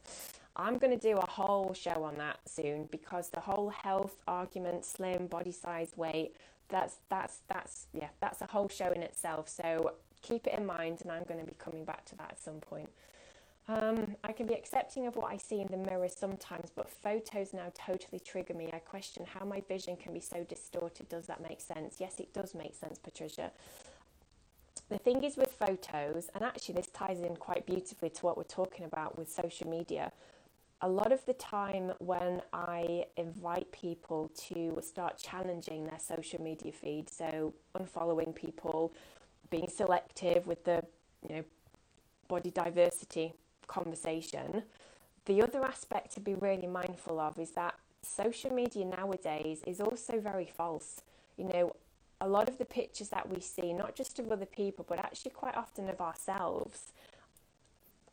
[0.56, 4.86] I'm going to do a whole show on that soon because the whole health argument,
[4.86, 6.36] slim, body size, weight,
[6.70, 9.50] that's that's that's yeah, that's a whole show in itself.
[9.50, 9.92] So
[10.22, 12.56] keep it in mind, and I'm going to be coming back to that at some
[12.56, 12.90] point.
[13.68, 17.52] Um, I can be accepting of what I see in the mirror sometimes, but photos
[17.52, 18.70] now totally trigger me.
[18.72, 21.10] I question how my vision can be so distorted.
[21.10, 21.96] Does that make sense?
[22.00, 23.52] Yes, it does make sense, Patricia.
[24.90, 28.44] The thing is with photos, and actually this ties in quite beautifully to what we're
[28.44, 30.12] talking about with social media.
[30.82, 36.72] A lot of the time, when I invite people to start challenging their social media
[36.72, 38.94] feed, so unfollowing people,
[39.50, 40.84] being selective with the
[41.28, 41.44] you know
[42.28, 43.34] body diversity
[43.68, 44.64] conversation.
[45.26, 50.20] The other aspect to be really mindful of is that social media nowadays is also
[50.20, 51.02] very false.
[51.38, 51.76] You know,
[52.22, 55.32] a lot of the pictures that we see, not just of other people, but actually
[55.32, 56.94] quite often of ourselves,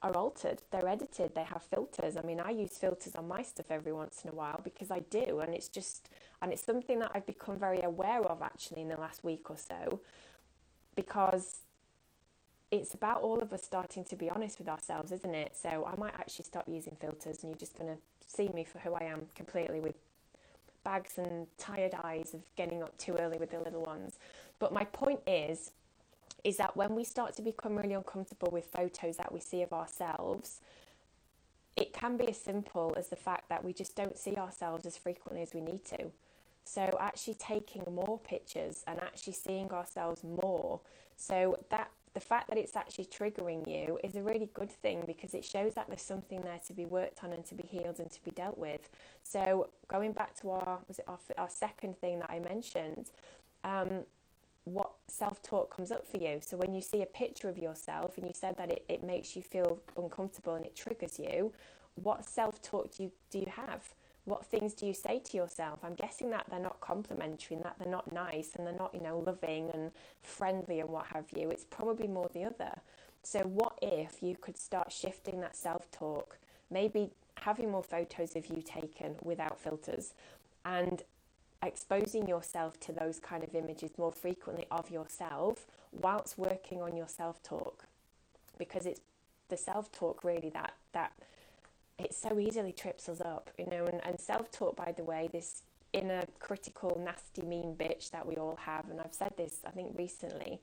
[0.03, 0.63] are altered.
[0.71, 1.35] They're edited.
[1.35, 2.17] They have filters.
[2.17, 5.01] I mean, I use filters on my stuff every once in a while because I
[5.11, 6.09] do, and it's just,
[6.41, 9.57] and it's something that I've become very aware of actually in the last week or
[9.57, 10.01] so,
[10.97, 11.59] because
[12.71, 15.55] it's about all of us starting to be honest with ourselves, isn't it?
[15.55, 18.79] So I might actually stop using filters and you're just going to see me for
[18.79, 19.95] who I am completely with
[20.83, 24.19] bags and tired eyes of getting up too early with the little ones.
[24.59, 25.73] But my point is,
[26.45, 29.73] is that when we start to become really uncomfortable with photos that we see of
[29.73, 30.61] ourselves,
[31.77, 34.97] it can be as simple as the fact that we just don't see ourselves as
[34.97, 36.11] frequently as we need to.
[36.65, 40.81] So, actually taking more pictures and actually seeing ourselves more.
[41.17, 45.35] So, that the fact that it's actually triggering you is a really good thing because
[45.35, 48.11] it shows that there's something there to be worked on and to be healed and
[48.11, 48.91] to be dealt with.
[49.23, 53.11] So going back to our was it our, our second thing that I mentioned,
[53.65, 54.05] um,
[55.13, 56.41] self talk comes up for you.
[56.41, 59.37] So when you see a picture of yourself and you said that it, it makes
[59.37, 61.53] you feel uncomfortable and it triggers you,
[61.95, 63.95] what self talk do you do you have?
[64.25, 65.81] what things do you say to yourself?
[65.83, 69.01] I'm guessing that they're not complimentary and that they're not nice and they're not, you
[69.01, 69.91] know, loving and
[70.23, 71.51] friendly and what have you.
[71.51, 72.81] It's probably more the other.
[73.25, 76.39] So, what if you could start shifting that self talk?
[76.71, 77.11] Maybe
[77.41, 80.15] having more photos of you taken without filters
[80.65, 81.03] and
[81.63, 87.09] exposing yourself to those kind of images more frequently of yourself whilst working on your
[87.09, 87.85] self talk.
[88.59, 89.01] Because it's
[89.49, 91.13] the self talk really that, that
[91.99, 93.87] it so easily trips us up, you know.
[93.87, 98.37] And, and self talk, by the way, this inner critical, nasty, mean bitch that we
[98.37, 100.61] all have, and I've said this, I think, recently,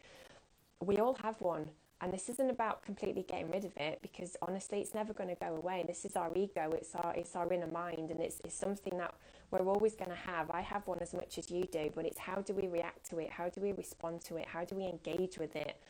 [0.84, 1.70] we all have one.
[2.02, 5.36] And this isn't about completely getting rid of it because honestly, it's never going to
[5.36, 5.84] go away.
[5.86, 9.14] This is our ego, it's our, it's our inner mind, and it's, it's something that
[9.52, 10.52] we're always going to have.
[10.52, 13.20] I have one as much as you do, but it's how do we react to
[13.20, 13.30] it?
[13.32, 14.47] How do we respond to it?
[14.47, 15.82] How do we engage with it?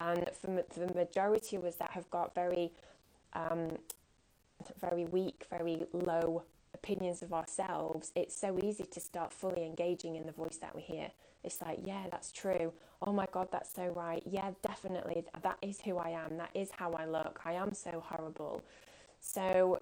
[0.00, 2.72] And for, for the majority of us that have got very
[3.32, 3.78] um,
[4.80, 6.44] very weak, very low
[6.74, 10.82] opinions of ourselves, it's so easy to start fully engaging in the voice that we
[10.82, 11.10] hear.
[11.44, 12.72] It's like, yeah, that's true.
[13.00, 14.22] Oh my God, that's so right.
[14.26, 15.24] Yeah, definitely.
[15.42, 16.36] That is who I am.
[16.38, 17.40] That is how I look.
[17.44, 18.62] I am so horrible.
[19.20, 19.80] So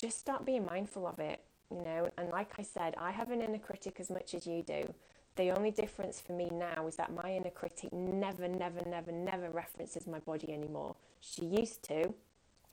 [0.00, 1.40] just start being mindful of it,
[1.74, 2.08] you know.
[2.16, 4.92] And like I said, I have an inner critic as much as you do.
[5.36, 9.50] The only difference for me now is that my inner critic never, never, never, never
[9.50, 10.94] references my body anymore.
[11.20, 12.14] She used to,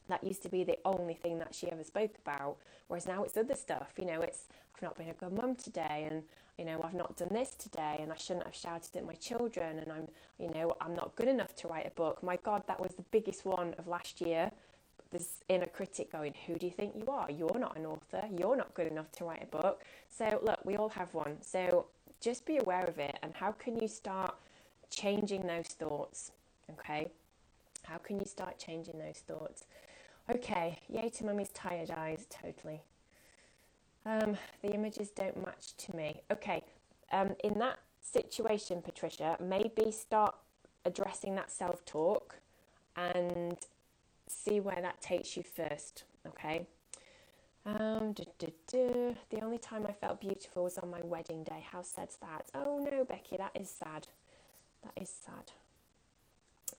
[0.09, 2.57] that used to be the only thing that she ever spoke about.
[2.87, 3.93] Whereas now it's other stuff.
[3.97, 4.45] You know, it's
[4.75, 6.23] I've not been a good mum today, and
[6.57, 9.79] you know I've not done this today, and I shouldn't have shouted at my children,
[9.79, 12.21] and I'm you know I'm not good enough to write a book.
[12.21, 14.51] My God, that was the biggest one of last year.
[15.11, 17.29] This inner critic going, Who do you think you are?
[17.29, 18.23] You're not an author.
[18.37, 19.83] You're not good enough to write a book.
[20.09, 21.37] So look, we all have one.
[21.41, 21.87] So
[22.21, 24.35] just be aware of it, and how can you start
[24.89, 26.31] changing those thoughts?
[26.71, 27.07] Okay,
[27.83, 29.65] how can you start changing those thoughts?
[30.29, 32.81] Okay, yay to mummy's tired eyes, totally.
[34.05, 36.21] Um, the images don't match to me.
[36.31, 36.63] Okay,
[37.11, 40.35] um, in that situation, Patricia, maybe start
[40.85, 42.37] addressing that self talk
[42.95, 43.57] and
[44.31, 46.03] see where that takes you first.
[46.27, 46.65] Okay.
[47.65, 49.13] Um, duh, duh, duh.
[49.29, 51.63] The only time I felt beautiful was on my wedding day.
[51.71, 52.45] How sad's that?
[52.55, 54.07] Oh no, Becky, that is sad.
[54.83, 55.51] That is sad.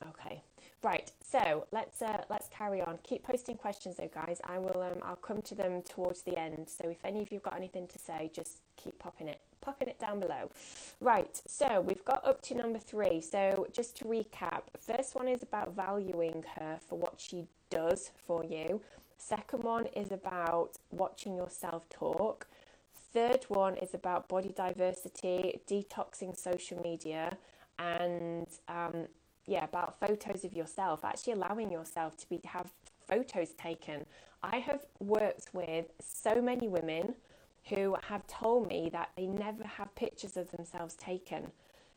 [0.09, 0.43] Okay,
[0.83, 1.13] right.
[1.23, 2.99] So let's uh, let's carry on.
[3.05, 4.41] Keep posting questions, though, guys.
[4.45, 4.83] I will.
[4.83, 6.69] Um, I'll come to them towards the end.
[6.69, 9.99] So if any of you've got anything to say, just keep popping it, popping it
[9.99, 10.51] down below.
[11.01, 11.41] Right.
[11.47, 13.21] So we've got up to number three.
[13.23, 18.45] So just to recap, first one is about valuing her for what she does for
[18.45, 18.83] you.
[19.17, 22.47] Second one is about watching yourself talk.
[23.15, 27.37] Third one is about body diversity, detoxing social media,
[27.79, 29.07] and um,
[29.47, 32.71] yeah, about photos of yourself, actually allowing yourself to be to have
[33.07, 34.07] photos taken.
[34.43, 37.15] I have worked with so many women
[37.69, 41.53] who have told me that they never have pictures of themselves taken.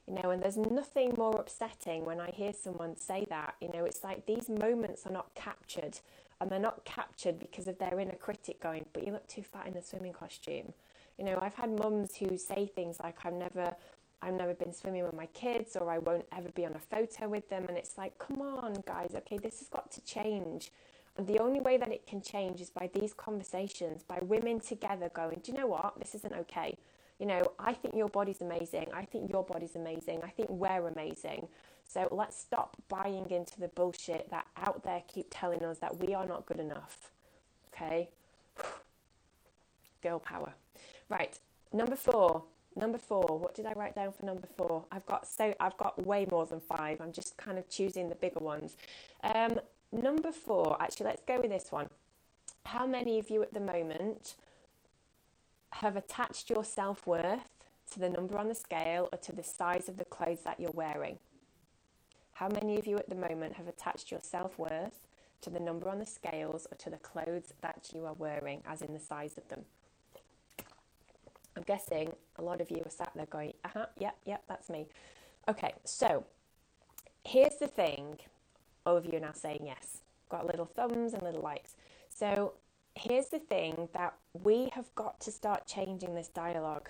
[0.07, 3.55] You know, and there's nothing more upsetting when I hear someone say that.
[3.59, 5.99] You know, it's like these moments are not captured,
[6.39, 9.67] and they're not captured because of their inner critic going, but you look too fat
[9.67, 10.73] in a swimming costume.
[11.17, 13.75] You know, I've had mums who say things like, I've never
[14.21, 17.27] I've never been swimming with my kids or I won't ever be on a photo
[17.27, 17.65] with them.
[17.67, 20.71] And it's like, come on, guys, okay, this has got to change.
[21.17, 25.09] And the only way that it can change is by these conversations, by women together
[25.13, 25.97] going, do you know what?
[25.97, 26.77] This isn't okay.
[27.19, 28.87] You know, I think your body's amazing.
[28.93, 30.19] I think your body's amazing.
[30.23, 31.47] I think we're amazing.
[31.87, 36.13] So let's stop buying into the bullshit that out there keep telling us that we
[36.13, 37.11] are not good enough.
[37.73, 38.09] Okay?
[40.03, 40.53] Girl power.
[41.07, 41.39] Right,
[41.71, 42.43] number four,
[42.77, 44.83] Number four, what did I write down for number four?
[44.91, 46.99] I've got so I've got way more than five.
[46.99, 48.75] I'm just kind of choosing the bigger ones.
[49.23, 49.59] Um,
[49.91, 51.89] number four, actually, let's go with this one.
[52.65, 54.35] How many of you at the moment
[55.71, 57.49] have attached your self worth
[57.91, 60.71] to the number on the scale or to the size of the clothes that you're
[60.71, 61.19] wearing?
[62.33, 65.07] How many of you at the moment have attached your self worth
[65.41, 68.81] to the number on the scales or to the clothes that you are wearing, as
[68.81, 69.61] in the size of them?
[71.55, 74.69] I'm guessing a lot of you are sat there going, uh huh, yep, yep, that's
[74.69, 74.87] me.
[75.47, 76.25] Okay, so
[77.23, 78.17] here's the thing.
[78.85, 80.01] All of you are now saying yes.
[80.29, 81.75] Got little thumbs and little likes.
[82.09, 82.53] So
[82.95, 84.13] here's the thing that
[84.43, 86.89] we have got to start changing this dialogue.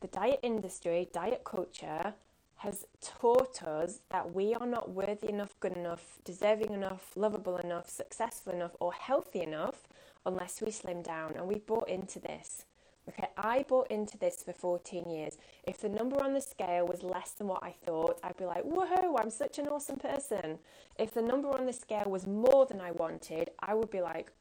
[0.00, 2.14] The diet industry, diet culture,
[2.56, 7.88] has taught us that we are not worthy enough, good enough, deserving enough, lovable enough,
[7.88, 9.86] successful enough, or healthy enough
[10.24, 11.34] unless we slim down.
[11.36, 12.64] And we bought into this.
[13.08, 15.38] Okay, I bought into this for 14 years.
[15.64, 18.64] If the number on the scale was less than what I thought, I'd be like,
[18.64, 20.58] woohoo, I'm such an awesome person.
[20.98, 24.32] If the number on the scale was more than I wanted, I would be like,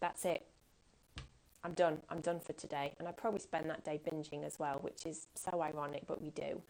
[0.00, 0.46] that's it.
[1.62, 1.98] I'm done.
[2.08, 2.94] I'm done for today.
[2.98, 6.30] And I probably spend that day binging as well, which is so ironic, but we
[6.30, 6.62] do.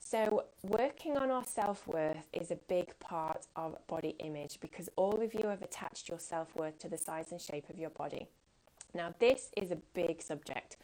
[0.00, 5.22] So, working on our self worth is a big part of body image because all
[5.22, 8.28] of you have attached your self worth to the size and shape of your body.
[8.94, 10.76] Now, this is a big subject.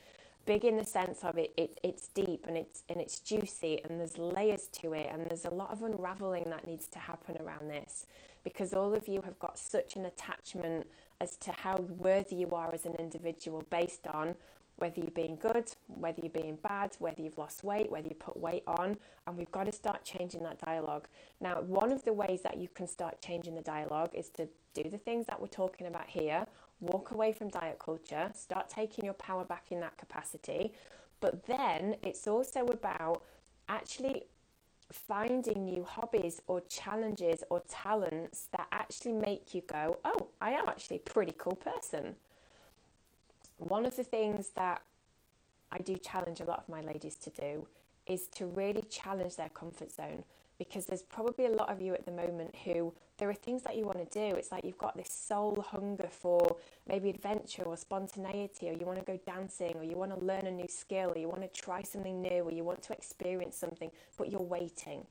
[0.47, 4.01] Big in the sense of it, it it's deep and it's and it's juicy and
[4.01, 7.69] there's layers to it and there's a lot of unraveling that needs to happen around
[7.69, 8.07] this
[8.43, 10.87] because all of you have got such an attachment
[11.21, 14.35] as to how worthy you are as an individual based on
[14.77, 18.37] whether you're being good, whether you're being bad, whether you've lost weight, whether you put
[18.37, 18.97] weight on,
[19.27, 21.07] and we've got to start changing that dialogue.
[21.41, 24.89] Now, one of the ways that you can start changing the dialogue is to do
[24.89, 26.47] the things that we're talking about here,
[26.81, 30.73] walk away from diet culture, start taking your power back in that capacity.
[31.21, 33.23] But then it's also about
[33.69, 34.25] actually
[34.91, 40.69] finding new hobbies or challenges or talents that actually make you go, oh, I am
[40.69, 42.17] actually a pretty cool person.
[43.59, 44.83] One of the things that
[45.71, 47.67] I do challenge a lot of my ladies to do
[48.07, 50.25] is to really challenge their comfort zone
[50.59, 53.77] because there's probably a lot of you at the moment who there are things that
[53.77, 54.35] you want to do.
[54.35, 56.57] It's like you've got this soul hunger for
[56.89, 60.47] maybe adventure or spontaneity, or you want to go dancing, or you want to learn
[60.47, 63.57] a new skill, or you want to try something new, or you want to experience
[63.57, 65.07] something, but you're waiting.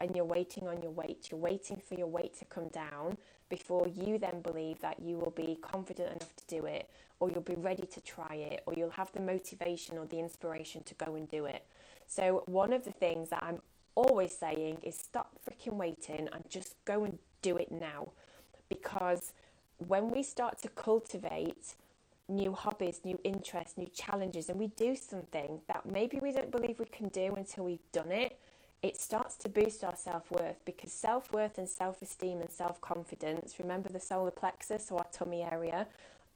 [0.00, 1.28] And you're waiting on your weight.
[1.30, 3.16] You're waiting for your weight to come down
[3.48, 6.90] before you then believe that you will be confident enough to do it,
[7.20, 10.82] or you'll be ready to try it, or you'll have the motivation or the inspiration
[10.82, 11.64] to go and do it.
[12.08, 13.60] So, one of the things that I'm
[13.94, 17.18] always saying is stop freaking waiting and just go and
[17.48, 18.08] do it now.
[18.68, 19.32] Because
[19.78, 21.74] when we start to cultivate
[22.28, 26.78] new hobbies, new interests, new challenges, and we do something that maybe we don't believe
[26.78, 28.38] we can do until we've done it,
[28.82, 32.80] it starts to boost our self worth because self worth and self esteem and self
[32.80, 35.86] confidence, remember the solar plexus or our tummy area,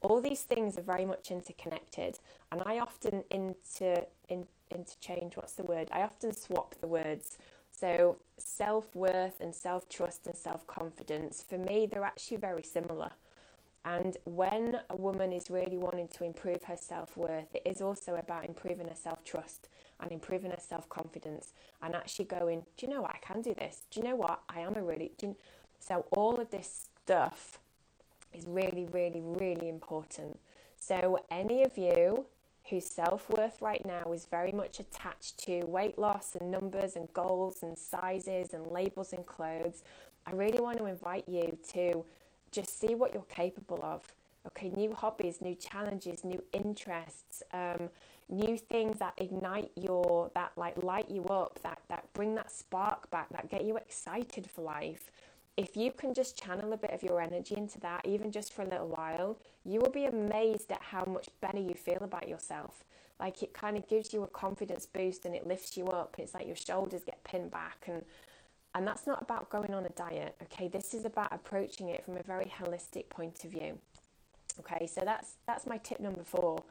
[0.00, 2.18] all these things are very much interconnected.
[2.52, 5.88] And I often inter, in, interchange, what's the word?
[5.92, 7.38] I often swap the words.
[7.78, 13.10] So self worth and self trust and self confidence, for me, they're actually very similar.
[13.84, 18.16] And when a woman is really wanting to improve her self worth, it is also
[18.16, 19.68] about improving her self trust
[20.00, 21.52] and improving her self confidence
[21.82, 23.14] and actually going, do you know what?
[23.14, 23.82] I can do this.
[23.90, 24.40] Do you know what?
[24.48, 25.12] I am a really.
[25.78, 27.60] So, all of this stuff
[28.34, 30.38] is really, really, really important.
[30.76, 32.26] So, any of you
[32.70, 37.12] whose self worth right now is very much attached to weight loss and numbers and
[37.12, 39.82] goals and sizes and labels and clothes,
[40.26, 42.04] I really want to invite you to
[42.50, 44.02] just see what you're capable of.
[44.46, 47.42] Okay, new hobbies, new challenges, new interests.
[47.52, 47.90] Um,
[48.30, 53.10] new things that ignite your that like light you up that that bring that spark
[53.10, 55.10] back that get you excited for life
[55.58, 58.62] if you can just channel a bit of your energy into that even just for
[58.62, 62.84] a little while you will be amazed at how much better you feel about yourself.
[63.18, 66.14] Like it kind of gives you a confidence boost and it lifts you up.
[66.18, 68.04] It's like your shoulders get pinned back and
[68.74, 70.68] and that's not about going on a diet okay?
[70.68, 73.78] This is about approaching it from a very holistic point of view
[74.60, 74.86] okay?
[74.86, 76.62] So that's that's my tip number 4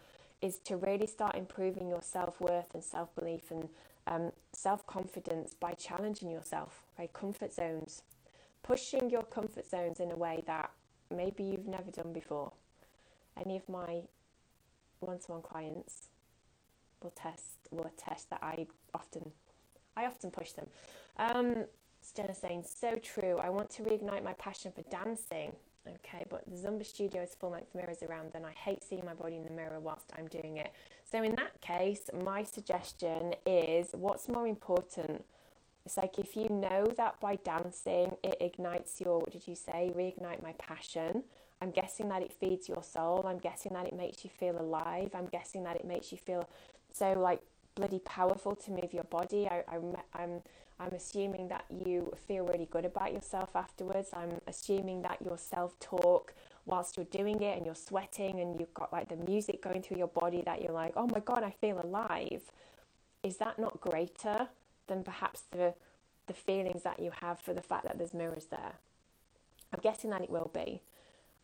[0.42, 3.68] is to really start improving your self worth and self belief and
[4.08, 7.12] um, self confidence by challenging yourself, right?
[7.12, 8.02] Comfort zones,
[8.68, 10.70] pushing your comfort zones in a way that
[11.16, 12.52] maybe you've never done before.
[13.40, 14.02] Any of my
[15.00, 16.10] one to one clients
[17.02, 19.32] will test will attest that I often
[19.96, 20.68] I often push them.
[21.18, 21.66] Um,
[22.16, 23.38] Jenna saying, so true.
[23.38, 25.54] I want to reignite my passion for dancing.
[25.88, 29.14] Okay, but the Zumba studio is full length mirrors around, and I hate seeing my
[29.14, 30.72] body in the mirror whilst I'm doing it.
[31.10, 35.24] So, in that case, my suggestion is what's more important?
[35.88, 39.90] It's like if you know that by dancing it ignites your, what did you say,
[39.96, 41.24] reignite my passion.
[41.62, 43.24] I'm guessing that it feeds your soul.
[43.26, 45.12] I'm guessing that it makes you feel alive.
[45.16, 46.50] I'm guessing that it makes you feel
[46.92, 47.40] so like
[47.76, 49.48] bloody powerful to move your body.
[49.48, 49.78] I, I,
[50.14, 50.42] I'm
[50.78, 54.10] I'm assuming that you feel really good about yourself afterwards.
[54.12, 56.34] I'm assuming that your self talk
[56.66, 60.00] whilst you're doing it and you're sweating and you've got like the music going through
[60.00, 62.42] your body that you're like, oh my God, I feel alive.
[63.24, 64.50] Is that not greater
[64.88, 65.74] than perhaps the,
[66.28, 68.74] the feelings that you have for the fact that there's mirrors there?
[69.74, 70.82] I'm guessing that it will be.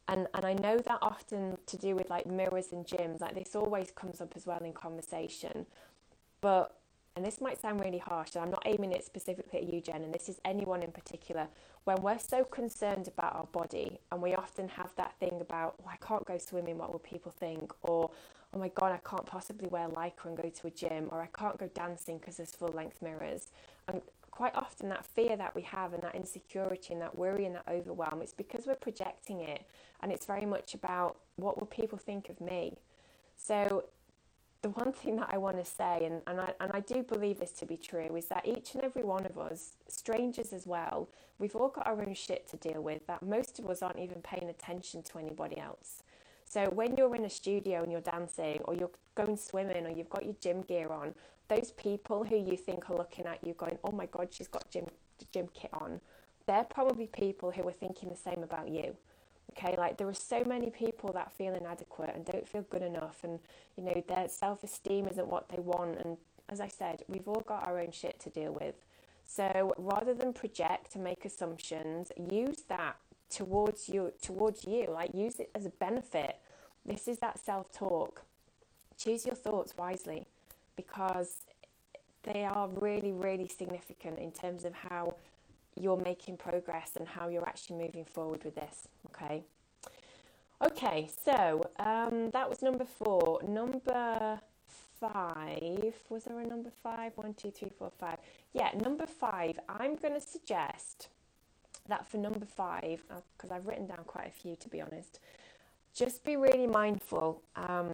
[0.08, 3.56] And, and I know that often to do with like mirrors in gyms, like this
[3.56, 5.66] always comes up as well in conversation.
[6.42, 6.76] But
[7.16, 10.04] and this might sound really harsh, and I'm not aiming it specifically at you, Jen,
[10.04, 11.48] and this is anyone in particular,
[11.84, 15.90] when we're so concerned about our body, and we often have that thing about, oh,
[15.92, 17.72] I can't go swimming, what will people think?
[17.84, 18.10] Or,
[18.54, 21.28] oh my God, I can't possibly wear lycra and go to a gym, or I
[21.38, 23.48] can't go dancing because there's full length mirrors.
[23.88, 24.02] And
[24.32, 27.68] quite often, that fear that we have, and that insecurity, and that worry, and that
[27.68, 29.66] overwhelm, it's because we're projecting it,
[30.02, 32.78] and it's very much about what will people think of me?
[33.36, 33.86] So
[34.62, 37.40] the one thing that I want to say, and, and, I, and I do believe
[37.40, 41.10] this to be true, is that each and every one of us, strangers as well,
[41.40, 44.22] we've all got our own shit to deal with that most of us aren't even
[44.22, 46.04] paying attention to anybody else.
[46.54, 50.12] So when you're in a studio and you're dancing, or you're going swimming, or you've
[50.12, 51.16] got your gym gear on,
[51.48, 54.70] those people who you think are looking at you going, oh my God, she's got
[54.70, 54.86] gym,
[55.32, 56.00] gym kit on,
[56.46, 58.96] they're probably people who are thinking the same about you.
[59.58, 63.24] Okay, like there are so many people that feel inadequate and don't feel good enough,
[63.24, 63.40] and
[63.76, 65.98] you know, their self esteem isn't what they want.
[66.06, 66.18] And
[66.50, 68.76] as I said, we've all got our own shit to deal with.
[69.26, 72.98] So rather than project and make assumptions, use that
[73.34, 74.88] towards you, towards you.
[74.90, 76.38] Like use it as a benefit.
[76.86, 78.24] This is that self talk.
[78.98, 80.28] Choose your thoughts wisely,
[80.76, 81.42] because
[82.24, 85.16] they are really, really significant in terms of how
[85.80, 88.88] you're making progress and how you're actually moving forward with this.
[89.08, 89.44] Okay.
[90.66, 93.42] Okay, so um, that was number four.
[93.46, 94.40] Number
[95.00, 97.12] five, was there a number five?
[97.16, 98.18] One, two, three, four, five.
[98.54, 101.10] Yeah, number five, I'm going to suggest
[101.88, 103.02] that for number five,
[103.38, 105.20] because uh, I've written down quite a few to be honest,
[105.94, 107.42] just be really mindful.
[107.56, 107.92] Um,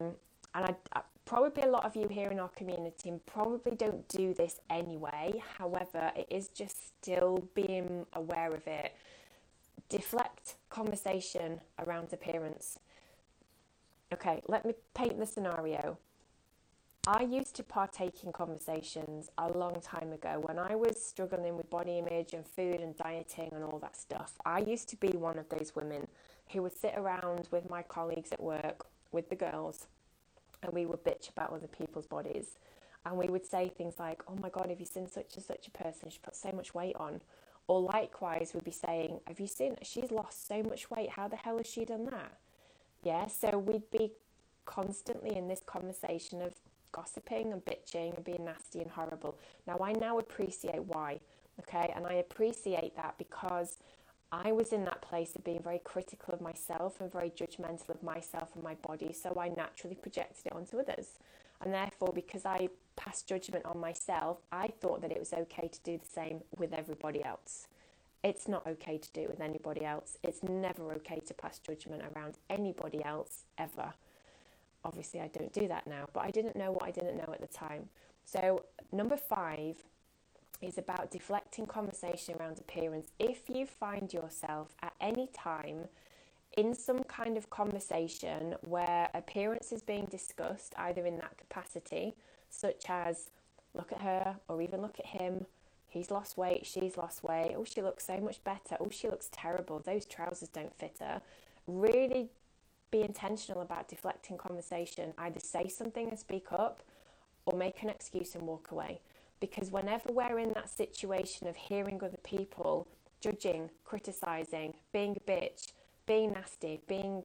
[0.55, 4.33] and I, I, probably a lot of you here in our community probably don't do
[4.33, 5.41] this anyway.
[5.57, 8.93] However, it is just still being aware of it
[9.89, 12.79] deflect conversation around appearance.
[14.13, 15.97] Okay, let me paint the scenario.
[17.07, 21.69] I used to partake in conversations a long time ago when I was struggling with
[21.69, 24.33] body image and food and dieting and all that stuff.
[24.45, 26.07] I used to be one of those women
[26.51, 29.87] who would sit around with my colleagues at work, with the girls,
[30.61, 32.57] and we would bitch about other people's bodies.
[33.05, 35.69] and we would say things like, "Oh my God, have you seen such and such
[35.69, 36.09] a person?
[36.09, 37.21] She put so much weight on."
[37.67, 39.77] Or likewise, we'd be saying, "Have you seen?
[39.83, 41.11] She's lost so much weight.
[41.11, 42.37] How the hell has she done that?"
[43.01, 44.11] Yeah, so we'd be
[44.65, 46.59] constantly in this conversation of
[46.91, 49.37] gossiping and bitching and being nasty and horrible.
[49.67, 51.19] Now, I now appreciate why,
[51.59, 53.77] okay, and I appreciate that because
[54.31, 58.03] I was in that place of being very critical of myself and very judgmental of
[58.03, 61.17] myself and my body, so I naturally projected it onto others.
[61.61, 65.79] And therefore, because I passed judgment on myself, I thought that it was okay to
[65.83, 67.67] do the same with everybody else.
[68.23, 70.17] It's not okay to do it with anybody else.
[70.23, 73.93] It's never okay to pass judgment around anybody else ever.
[74.83, 77.41] Obviously, I don't do that now, but I didn't know what I didn't know at
[77.41, 77.89] the time.
[78.25, 79.75] So, number five
[80.61, 83.07] is about deflecting conversation around appearance.
[83.19, 85.87] If you find yourself at any time
[86.57, 92.15] in some kind of conversation where appearance is being discussed, either in that capacity,
[92.49, 93.29] such as
[93.73, 95.45] look at her or even look at him,
[95.87, 99.29] he's lost weight, she's lost weight, oh, she looks so much better, oh, she looks
[99.31, 101.21] terrible, those trousers don't fit her.
[101.67, 102.29] Really
[102.91, 105.13] be intentional about deflecting conversation.
[105.17, 106.81] Either say something and speak up
[107.45, 109.01] or make an excuse and walk away.
[109.39, 112.87] Because whenever we're in that situation of hearing other people
[113.21, 115.71] judging, criticizing, being a bitch,
[116.05, 117.23] being nasty, being,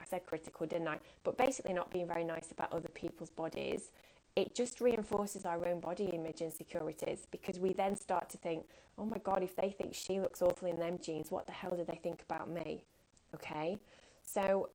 [0.00, 0.98] I said critical, didn't I?
[1.24, 3.90] But basically not being very nice about other people's bodies,
[4.36, 8.64] it just reinforces our own body image insecurities because we then start to think,
[8.96, 11.74] oh my God, if they think she looks awful in them jeans, what the hell
[11.76, 12.84] do they think about me?
[13.34, 13.78] Okay?
[14.24, 14.70] So,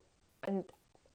[0.46, 0.64] and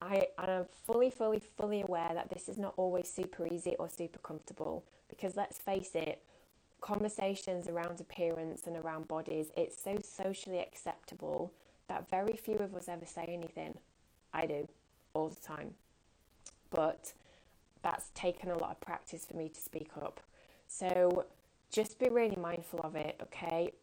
[0.01, 4.19] I, I'm fully, fully, fully aware that this is not always super easy or super
[4.19, 6.21] comfortable because let's face it,
[6.81, 11.51] conversations around appearance and around bodies, it's so socially acceptable
[11.89, 13.77] that very few of us ever say anything.
[14.33, 14.67] I do
[15.13, 15.73] all the time.
[16.69, 17.13] But
[17.81, 20.19] that's taken a lot of practice for me to speak up.
[20.67, 21.25] So
[21.71, 23.73] just be really mindful of it, okay?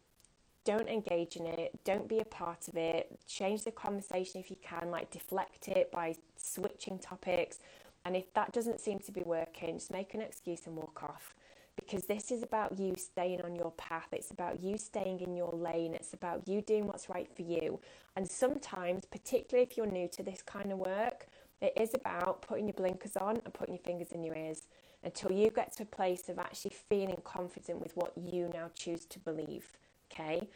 [0.67, 3.17] Don't engage in it, don't be a part of it.
[3.25, 7.59] Change the conversation if you can, like deflect it by switching topics.
[8.03, 11.33] And if that doesn't seem to be working, just make an excuse and walk off
[11.77, 14.07] because this is about you staying on your path.
[14.11, 15.93] It's about you staying in your lane.
[15.93, 17.79] It's about you doing what's right for you.
[18.17, 21.27] And sometimes, particularly if you're new to this kind of work,
[21.61, 24.63] it is about putting your blinkers on and putting your fingers in your ears
[25.01, 29.05] until you get to a place of actually feeling confident with what you now choose
[29.05, 29.77] to believe.
[30.11, 30.47] Okay.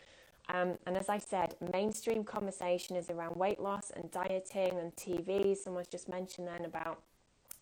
[0.50, 5.56] Um, and as I said, mainstream conversation is around weight loss and dieting and TV.
[5.56, 7.02] Someone's just mentioned then about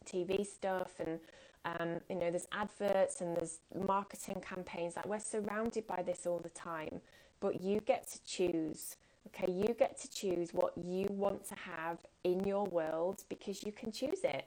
[0.05, 1.19] TV stuff and
[1.65, 4.95] um, you know, there's adverts and there's marketing campaigns.
[4.95, 7.01] Like we're surrounded by this all the time,
[7.39, 8.95] but you get to choose.
[9.27, 13.71] Okay, you get to choose what you want to have in your world because you
[13.71, 14.45] can choose it.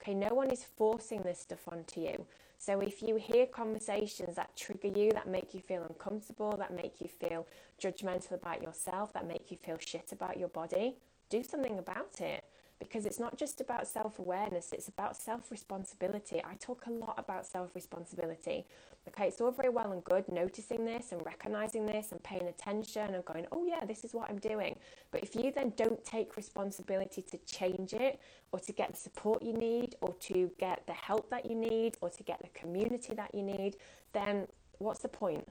[0.00, 2.24] Okay, no one is forcing this stuff onto you.
[2.64, 7.00] So if you hear conversations that trigger you, that make you feel uncomfortable, that make
[7.00, 7.44] you feel
[7.82, 10.94] judgmental about yourself, that make you feel shit about your body,
[11.28, 12.44] do something about it
[12.82, 16.42] because it's not just about self awareness, it's about self responsibility.
[16.44, 18.66] I talk a lot about self responsibility.
[19.08, 23.14] Okay, it's all very well and good noticing this and recognizing this and paying attention
[23.14, 24.78] and going, oh, yeah, this is what I'm doing.
[25.10, 28.20] But if you then don't take responsibility to change it
[28.52, 31.96] or to get the support you need or to get the help that you need
[32.00, 33.76] or to get the community that you need,
[34.12, 34.46] then
[34.78, 35.48] what's the point?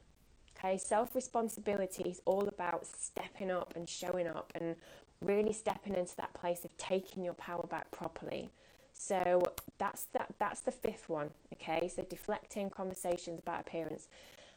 [0.58, 4.76] Okay, self responsibility is all about stepping up and showing up and
[5.22, 8.50] really stepping into that place of taking your power back properly.
[8.94, 9.42] So
[9.78, 10.34] that's that.
[10.40, 11.32] That's the fifth one.
[11.54, 14.08] Okay, so deflecting conversations about appearance.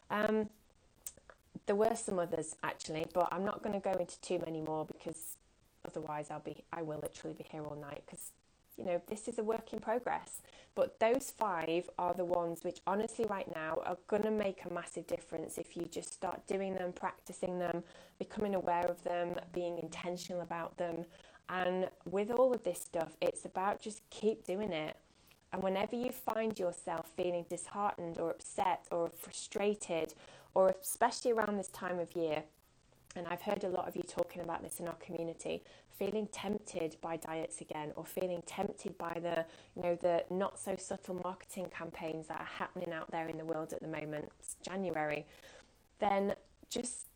[0.09, 0.49] Um,
[1.65, 4.85] there were some others actually, but I'm not going to go into too many more
[4.85, 5.37] because
[5.85, 8.31] otherwise I'll be I will literally be here all night because
[8.77, 10.41] you know this is a work in progress.
[10.75, 14.73] But those five are the ones which, honestly, right now are going to make a
[14.73, 17.81] massive difference if you just start doing them, practicing them,
[18.19, 21.05] becoming aware of them, being intentional about them.
[21.47, 24.97] And with all of this stuff, it's about just keep doing it.
[25.53, 30.13] And whenever you find yourself feeling disheartened or upset or frustrated,
[30.53, 32.43] or especially around this time of year,
[33.15, 35.63] and I've heard a lot of you talking about this in our community,
[35.97, 39.45] feeling tempted by diets again or feeling tempted by the
[39.75, 43.45] you know the not so subtle marketing campaigns that are happening out there in the
[43.45, 44.29] world at the moment.
[44.39, 45.25] It's january.
[45.99, 46.33] Then
[46.69, 47.07] just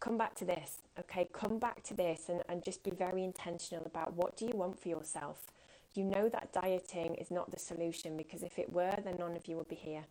[0.00, 1.28] come back to this okay?
[1.32, 4.80] Come back to this and, and just be very intentional about what do you want
[4.80, 5.46] for yourself?
[5.94, 9.46] You know that dieting is not the solution because if it were then none of
[9.46, 10.04] you would be here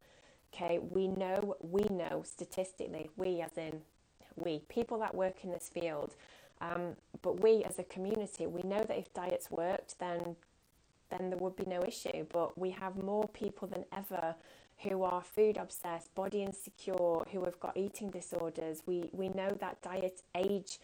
[0.54, 0.80] okay?
[0.80, 3.82] We know we know statistically we as in
[4.36, 6.15] we people that work in this field
[6.61, 10.36] um, but we as a community, we know that if diets worked, then
[11.09, 12.25] then there would be no issue.
[12.32, 14.36] But we have more people than ever
[14.84, 18.84] who are food obsessed, body insecure, who have got eating disorders.
[18.86, 20.79] We we know that diet age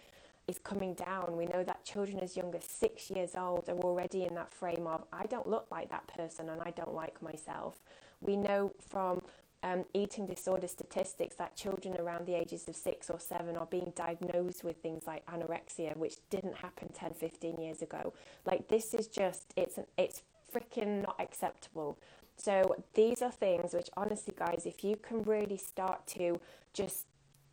[0.47, 1.37] is coming down.
[1.37, 4.87] We know that children as young as six years old are already in that frame
[4.87, 7.75] of I don't look like that person and I don't like myself.
[8.21, 9.21] We know from
[9.63, 13.91] um, eating disorder statistics that children around the ages of six or seven are being
[13.95, 18.13] diagnosed with things like anorexia, which didn't happen 10, 15 years ago.
[18.45, 20.21] Like, this is just, it's, it's
[20.53, 21.97] freaking not acceptable.
[22.35, 26.39] So, these are things which, honestly, guys, if you can really start to
[26.73, 27.05] just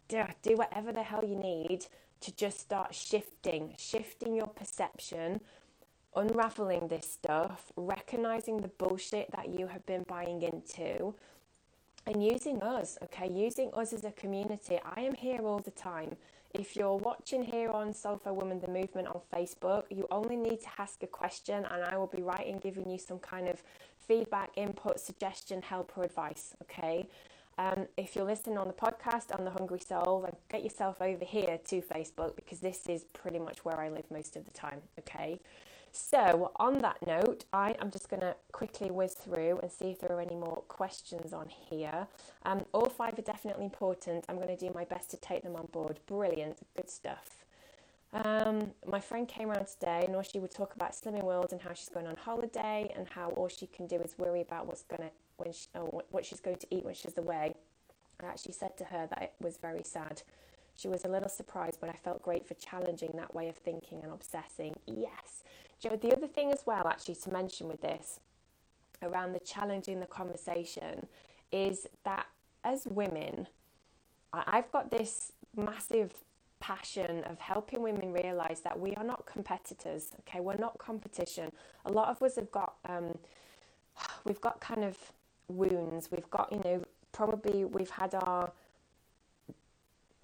[0.09, 1.87] do whatever the hell you need
[2.21, 5.41] to just start shifting, shifting your perception,
[6.17, 11.15] unraveling this stuff, recognizing the bullshit that you have been buying into
[12.07, 14.79] and using us, okay, using us as a community.
[14.85, 16.17] I am here all the time.
[16.53, 20.61] If you're watching here on Soul Fed Woman the Movement on Facebook, you only need
[20.61, 23.63] to ask a question and I will be writing, giving you some kind of
[24.07, 27.09] feedback, input, suggestion, help, or advice, okay?
[27.57, 31.25] Um, if you're listening on the podcast on the Hungry Soul, then get yourself over
[31.25, 34.81] here to Facebook because this is pretty much where I live most of the time,
[34.99, 35.41] okay?
[35.97, 40.01] So, on that note, I am just going to quickly whiz through and see if
[40.01, 42.09] there are any more questions on here.
[42.45, 44.25] Um, all five are definitely important.
[44.29, 46.01] I'm going to do my best to take them on board.
[46.09, 47.45] Brilliant, good stuff.
[48.13, 51.63] Um, my friend came around today and all she would talk about Slimming World and
[51.63, 54.83] how she's going on holiday and how all she can do is worry about what's
[54.83, 55.69] going to when she,
[56.11, 57.55] what she's going to eat when she's away.
[58.21, 60.23] I actually said to her that it was very sad.
[60.77, 64.01] She was a little surprised, but I felt great for challenging that way of thinking
[64.03, 64.75] and obsessing.
[64.87, 65.45] Yes,
[65.85, 68.19] Joe, the other thing as well, actually, to mention with this
[69.03, 71.07] around the challenging the conversation
[71.53, 72.27] is that
[72.65, 73.47] as women,
[74.33, 76.15] I've got this massive
[76.59, 80.13] passion of helping women realize that we are not competitors.
[80.21, 81.53] Okay, we're not competition.
[81.85, 83.19] A lot of us have got, um,
[84.25, 84.97] we've got kind of
[85.49, 86.09] wounds.
[86.11, 86.83] We've got, you know,
[87.13, 88.51] probably we've had our,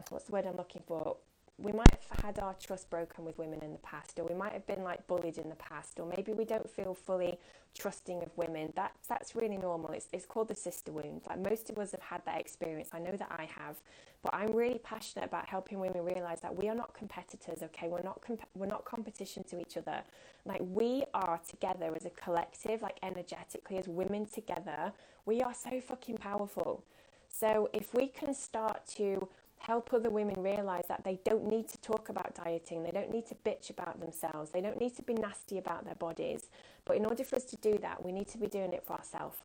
[0.09, 1.19] what's the word I'm looking for?
[1.63, 4.53] We might have had our trust broken with women in the past, or we might
[4.53, 7.39] have been like bullied in the past, or maybe we don't feel fully
[7.75, 8.73] trusting of women.
[8.75, 9.91] That's that's really normal.
[9.91, 11.23] It's it's called the sister wound.
[11.29, 12.89] Like most of us have had that experience.
[12.93, 13.77] I know that I have,
[14.23, 17.63] but I'm really passionate about helping women realize that we are not competitors.
[17.63, 20.03] Okay, we're not comp- we're not competition to each other.
[20.47, 24.93] Like we are together as a collective, like energetically as women together.
[25.27, 26.85] We are so fucking powerful.
[27.29, 29.29] So if we can start to
[29.61, 33.27] help other women realize that they don't need to talk about dieting, they don't need
[33.27, 36.49] to bitch about themselves, they don't need to be nasty about their bodies.
[36.85, 38.95] But in order for us to do that, we need to be doing it for
[38.95, 39.37] ourselves.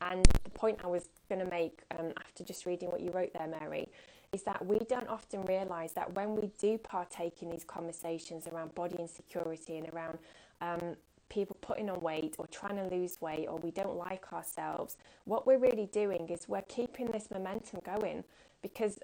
[0.00, 3.32] And the point I was going to make um, after just reading what you wrote
[3.34, 3.88] there, Mary,
[4.32, 8.74] is that we don't often realize that when we do partake in these conversations around
[8.74, 10.18] body insecurity and around
[10.60, 10.96] um,
[11.28, 15.46] people putting on weight or trying to lose weight or we don't like ourselves, what
[15.46, 18.24] we're really doing is we're keeping this momentum going
[18.62, 18.98] because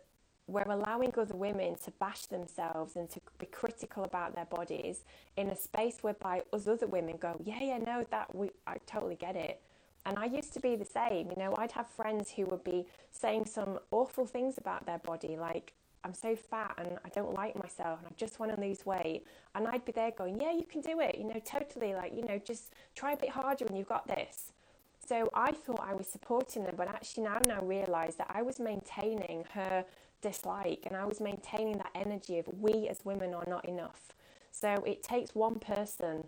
[0.47, 5.05] we're allowing other women to bash themselves and to be critical about their bodies
[5.37, 9.15] in a space whereby us other women go, yeah, yeah, no, that we, I totally
[9.15, 9.61] get it.
[10.05, 12.87] And I used to be the same, you know, I'd have friends who would be
[13.13, 15.73] saying some awful things about their body, like,
[16.05, 19.25] I'm so fat and I don't like myself and I just want to lose weight.
[19.55, 22.25] And I'd be there going, yeah, you can do it, you know, totally, like, you
[22.25, 24.53] know, just try a bit harder and you've got this.
[25.07, 28.59] So I thought I was supporting them, but actually now now realise that I was
[28.59, 29.85] maintaining her
[30.23, 34.13] dislike and I was maintaining that energy of we as women are not enough.
[34.51, 36.25] So it takes one person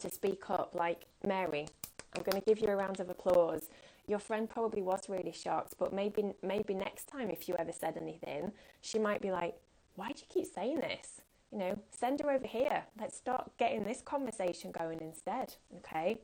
[0.00, 1.66] to speak up, like Mary.
[2.14, 3.68] I'm going to give you a round of applause.
[4.06, 7.96] Your friend probably was really shocked, but maybe maybe next time if you ever said
[8.00, 9.54] anything, she might be like,
[9.96, 12.84] "Why do you keep saying this?" You know, send her over here.
[13.00, 15.54] Let's start getting this conversation going instead.
[15.78, 16.18] Okay.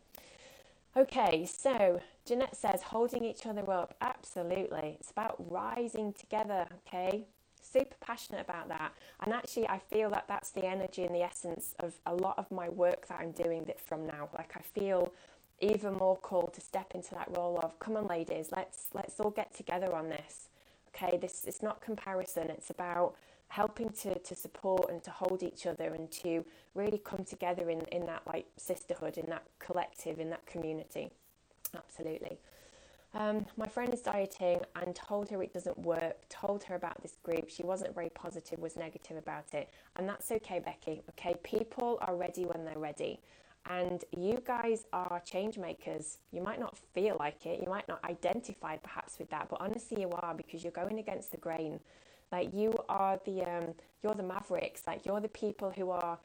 [0.97, 3.95] Okay, so Jeanette says holding each other up.
[4.01, 4.97] Absolutely.
[5.01, 7.25] It's about rising together, okay?
[7.63, 8.93] Super passionate about that.
[9.25, 12.51] And actually, I feel that that's the energy and the essence of a lot of
[12.51, 14.29] my work that I'm doing that from now.
[14.37, 15.13] Like, I feel
[15.61, 19.31] even more called to step into that role of come on ladies let's let's all
[19.31, 20.49] get together on this
[20.89, 23.15] okay this it's not comparison it's about
[23.53, 26.43] helping to, to support and to hold each other and to
[26.75, 31.11] really come together in, in that like sisterhood, in that collective, in that community.
[31.77, 32.39] Absolutely.
[33.13, 37.19] Um, my friend is dieting and told her it doesn't work, told her about this
[37.23, 37.51] group.
[37.51, 39.69] She wasn't very positive, was negative about it.
[39.97, 41.03] And that's okay, Becky.
[41.11, 43.21] Okay, people are ready when they're ready.
[43.69, 46.21] And you guys are change makers.
[46.31, 50.01] You might not feel like it, you might not identify perhaps with that, but honestly,
[50.01, 51.81] you are because you're going against the grain.
[52.33, 54.83] Like you are the um, you're the mavericks.
[54.87, 56.19] Like you're the people who are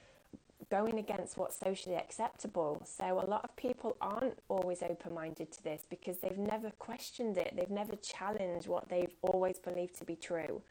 [0.69, 2.81] going against what's socially acceptable.
[2.85, 7.37] So a lot of people aren't always open minded to this because they've never questioned
[7.37, 10.61] it, they've never challenged what they've always believed to be true.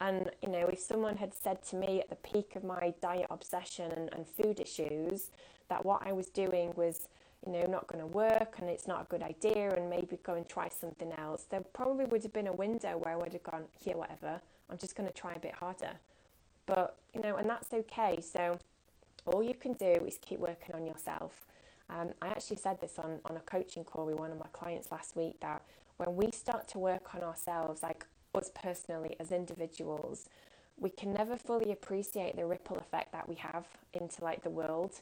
[0.00, 3.26] And, you know, if someone had said to me at the peak of my diet
[3.30, 5.30] obsession and, and food issues
[5.68, 7.08] that what I was doing was,
[7.44, 10.34] you know, not going to work and it's not a good idea and maybe go
[10.34, 13.42] and try something else, there probably would have been a window where I would have
[13.42, 15.92] gone, here, whatever, I'm just going to try a bit harder.
[16.66, 18.20] But, you know, and that's okay.
[18.20, 18.58] So
[19.26, 21.46] all you can do is keep working on yourself.
[21.88, 24.92] Um, I actually said this on, on a coaching call with one of my clients
[24.92, 25.62] last week that
[25.96, 30.28] when we start to work on ourselves, like us personally as individuals,
[30.78, 35.00] we can never fully appreciate the ripple effect that we have into like the world,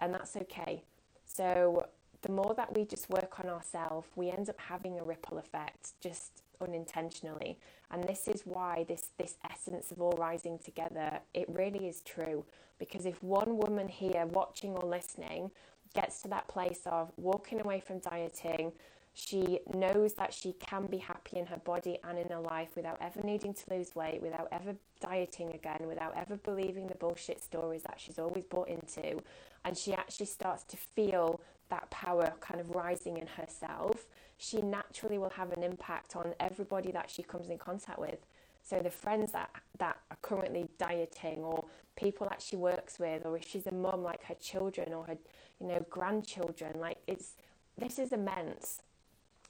[0.00, 0.82] and that's okay.
[1.26, 1.86] So
[2.22, 5.92] the more that we just work on ourselves, we end up having a ripple effect
[6.00, 7.58] just unintentionally.
[7.90, 12.44] And this is why this this essence of all rising together, it really is true.
[12.78, 15.50] Because if one woman here watching or listening
[15.94, 18.72] gets to that place of walking away from dieting,
[19.12, 22.96] she knows that she can be happy in her body and in her life without
[23.00, 27.82] ever needing to lose weight, without ever dieting again, without ever believing the bullshit stories
[27.82, 29.20] that she's always bought into.
[29.64, 31.40] And she actually starts to feel
[31.70, 34.06] that power kind of rising in herself.
[34.36, 38.18] She naturally will have an impact on everybody that she comes in contact with.
[38.62, 41.64] So the friends that that are currently dieting, or
[41.96, 45.16] people that she works with, or if she's a mum, like her children or her,
[45.60, 47.34] you know, grandchildren, like it's
[47.78, 48.82] this is immense.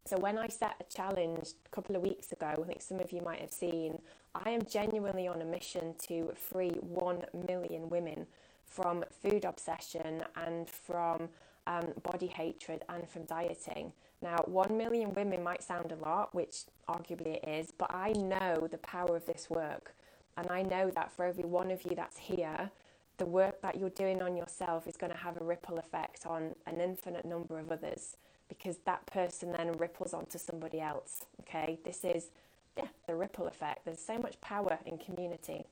[0.07, 3.13] So when I set a challenge a couple of weeks ago, I think some of
[3.13, 4.01] you might have seen,
[4.35, 8.27] I am genuinely on a mission to free 1 million women
[8.65, 11.29] from food obsession and from
[11.71, 13.93] um, body hatred and from dieting.
[14.23, 18.69] Now, 1 million women might sound a lot, which arguably it is, but I know
[18.71, 19.95] the power of this work.
[20.37, 22.71] And I know that for every one of you that's here,
[23.19, 26.55] the work that you're doing on yourself is going to have a ripple effect on
[26.67, 28.17] an infinite number of others
[28.49, 31.25] because that person then ripples onto somebody else.
[31.43, 32.31] Okay, this is
[32.77, 33.85] yeah, the ripple effect.
[33.85, 35.65] There's so much power in community.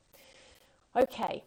[0.96, 1.44] Okay,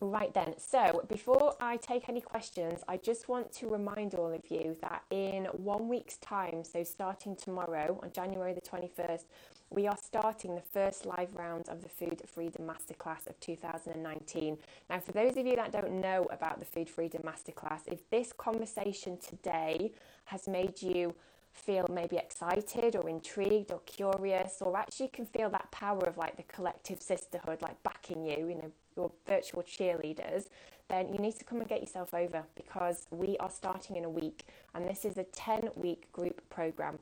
[0.00, 0.54] right then.
[0.58, 5.02] So, before I take any questions, I just want to remind all of you that
[5.10, 9.24] in one week's time, so starting tomorrow on January the 21st,
[9.70, 14.56] we are starting the first live round of the Food Freedom Masterclass of 2019.
[14.88, 18.32] Now, for those of you that don't know about the Food Freedom Masterclass, if this
[18.32, 19.92] conversation today
[20.24, 21.14] has made you
[21.52, 26.36] feel maybe excited or intrigued or curious, or actually can feel that power of like
[26.36, 30.48] the collective sisterhood, like backing you, you know, your virtual cheerleaders,
[30.88, 34.10] then you need to come and get yourself over because we are starting in a
[34.10, 36.98] week and this is a 10 week group program.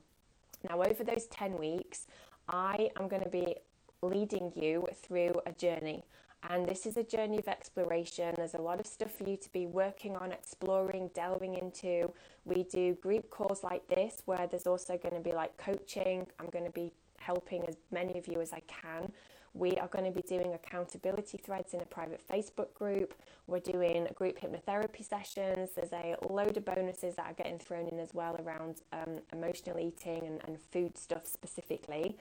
[0.69, 2.07] Now, over those 10 weeks,
[2.49, 3.57] I am going to be
[4.03, 6.05] leading you through a journey.
[6.49, 8.35] And this is a journey of exploration.
[8.37, 12.13] There's a lot of stuff for you to be working on, exploring, delving into.
[12.45, 16.27] We do group calls like this where there's also going to be like coaching.
[16.39, 19.13] I'm going to be helping as many of you as I can.
[19.57, 23.15] We are going to be doing accountability threads in a private Facebook group.
[23.47, 25.71] We're doing group hypnotherapy sessions.
[25.75, 29.79] There's a load of bonuses that are getting thrown in as well around um, emotional
[29.79, 32.19] eating and, and food stuff specifically.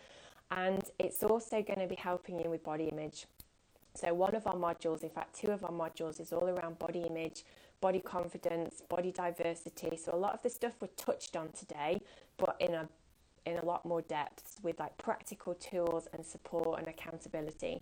[0.52, 3.26] And it's also going to be helping you with body image.
[3.96, 7.02] So, one of our modules, in fact, two of our modules, is all around body
[7.02, 7.44] image,
[7.82, 9.98] body confidence, body diversity.
[9.98, 12.02] So, a lot of the stuff we touched on today,
[12.38, 12.88] but in a
[13.46, 17.82] in a lot more depth with like practical tools and support and accountability.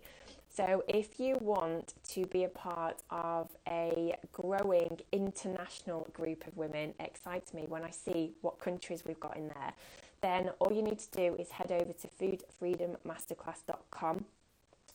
[0.54, 6.94] So, if you want to be a part of a growing international group of women,
[7.00, 9.72] excites me when I see what countries we've got in there,
[10.20, 14.24] then all you need to do is head over to foodfreedommasterclass.com.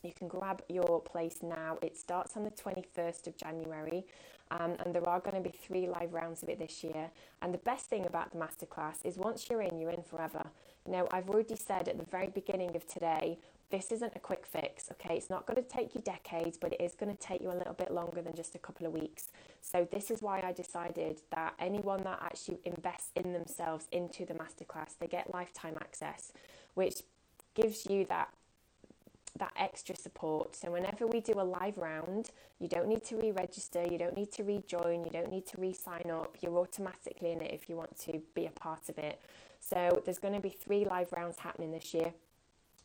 [0.02, 1.78] You can grab your place now.
[1.82, 4.04] It starts on the 21st of January.
[4.50, 7.10] Um, and there are going to be three live rounds of it this year.
[7.42, 10.46] And the best thing about the masterclass is once you're in, you're in forever.
[10.86, 13.38] Now, I've already said at the very beginning of today,
[13.70, 15.16] this isn't a quick fix, okay?
[15.16, 17.54] It's not going to take you decades, but it is going to take you a
[17.54, 19.28] little bit longer than just a couple of weeks.
[19.60, 24.34] So, this is why I decided that anyone that actually invests in themselves into the
[24.34, 26.32] masterclass, they get lifetime access,
[26.74, 27.02] which
[27.54, 28.30] gives you that
[29.38, 30.56] that extra support.
[30.56, 34.32] So whenever we do a live round, you don't need to re-register, you don't need
[34.32, 36.36] to rejoin, you don't need to re-sign up.
[36.40, 39.20] You're automatically in it if you want to be a part of it.
[39.60, 42.12] So there's going to be three live rounds happening this year.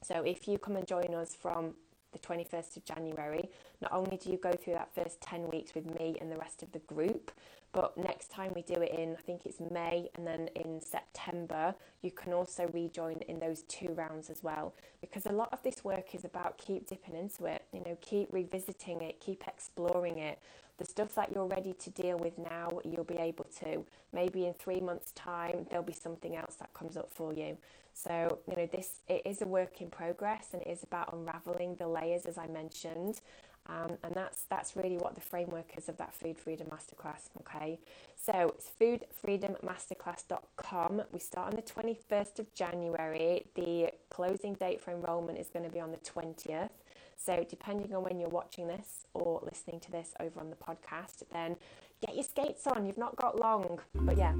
[0.03, 1.73] So if you come and join us from
[2.15, 3.49] the 21st of January,
[3.81, 6.63] not only do you go through that first 10 weeks with me and the rest
[6.63, 7.31] of the group,
[7.75, 11.75] But next time we do it in, I think it's May and then in September,
[12.01, 14.73] you can also rejoin in those two rounds as well.
[15.01, 18.31] Because a lot of this work is about keep dipping into it, you know, keep
[18.31, 20.39] revisiting it, keep exploring it.
[20.77, 23.83] The stuff that you're ready to deal with now, you'll be able to.
[24.13, 27.57] Maybe in three months' time, there'll be something else that comes up for you.
[27.95, 31.75] So, you know, this it is a work in progress and it is about unraveling
[31.75, 33.21] the layers as I mentioned.
[33.67, 37.79] Um, and that's that's really what the framework is of that food freedom masterclass okay?
[38.15, 43.47] So it's foodfreedommasterclass.com we start on the 21st of january.
[43.55, 46.69] The closing date for enrollment is going to be on the 20th
[47.17, 51.23] so depending on when you're watching this or listening to this over on the podcast
[51.31, 51.55] then
[52.01, 54.33] get your skates on you've not got long but yeah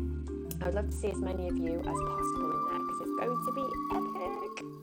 [0.62, 3.20] i would love to see as many of you as possible in there because it's
[3.20, 3.62] going to be
[3.95, 4.76] epic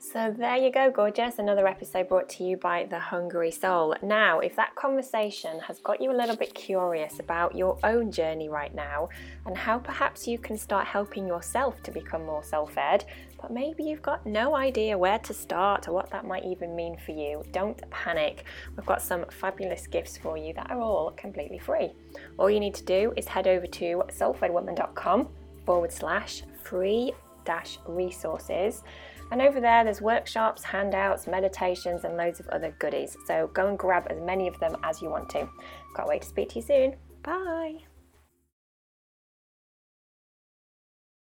[0.00, 1.38] so there you go, gorgeous.
[1.38, 3.96] Another episode brought to you by The Hungry Soul.
[4.00, 8.48] Now, if that conversation has got you a little bit curious about your own journey
[8.48, 9.08] right now
[9.44, 13.04] and how perhaps you can start helping yourself to become more soul fed,
[13.40, 16.96] but maybe you've got no idea where to start or what that might even mean
[16.96, 18.44] for you, don't panic.
[18.76, 21.90] We've got some fabulous gifts for you that are all completely free.
[22.38, 25.28] All you need to do is head over to soulfedwoman.com
[25.64, 27.12] forward slash free
[27.44, 28.82] dash resources
[29.30, 33.16] and over there, there's workshops, handouts, meditations, and loads of other goodies.
[33.26, 35.48] So go and grab as many of them as you want to.
[35.94, 36.96] Can't wait to speak to you soon.
[37.22, 37.87] Bye.